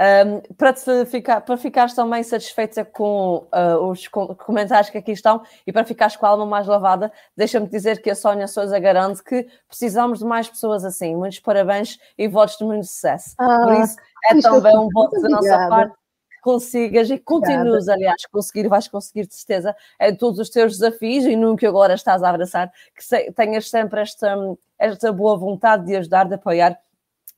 [0.00, 0.74] Um, para,
[1.04, 6.14] ficar, para ficares também satisfeita com uh, os comentários que aqui estão e para ficares
[6.14, 10.24] com a alma mais lavada, deixa-me dizer que a Sónia Souza garante que precisamos de
[10.24, 11.16] mais pessoas assim.
[11.16, 13.34] Muitos parabéns e votos de muito sucesso.
[13.38, 13.96] Ah, Por isso,
[14.26, 15.92] é também um voto da nossa parte
[16.30, 21.24] que consigas e continues, aliás, conseguir, vais conseguir de certeza em todos os teus desafios
[21.24, 24.36] e nunca agora estás a abraçar, que tenhas sempre esta,
[24.78, 26.78] esta boa vontade de ajudar, de apoiar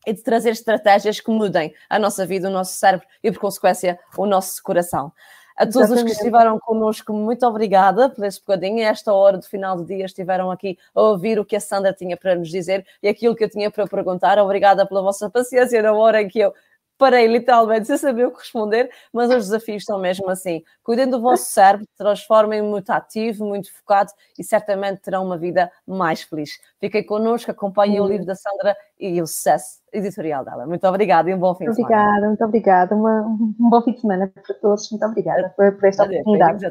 [0.06, 3.98] e de trazer estratégias que mudem a nossa vida, o nosso cérebro e, por consequência,
[4.16, 5.12] o nosso coração.
[5.56, 6.04] A todos Exatamente.
[6.04, 8.82] os que estiveram connosco, muito obrigada por esse bocadinho.
[8.82, 12.16] Esta hora do final do dia estiveram aqui a ouvir o que a Sandra tinha
[12.16, 14.38] para nos dizer e aquilo que eu tinha para perguntar.
[14.38, 16.54] Obrigada pela vossa paciência na hora em que eu
[17.00, 20.62] parei literalmente sem saber o que responder, mas os desafios são mesmo assim.
[20.84, 26.22] Cuidem do vosso cérebro, transformem muito ativo, muito focado e certamente terão uma vida mais
[26.22, 26.60] feliz.
[26.78, 30.66] Fiquem connosco, acompanhem o livro da Sandra e o sucesso editorial dela.
[30.66, 31.96] Muito obrigada e um bom fim de semana.
[31.96, 32.94] Obrigada, muito obrigada.
[32.94, 34.90] Uma, um bom fim de semana para todos.
[34.90, 36.70] Muito obrigada por, por esta oportunidade.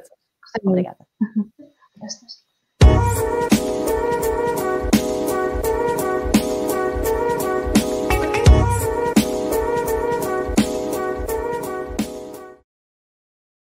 [0.64, 0.98] Obrigada.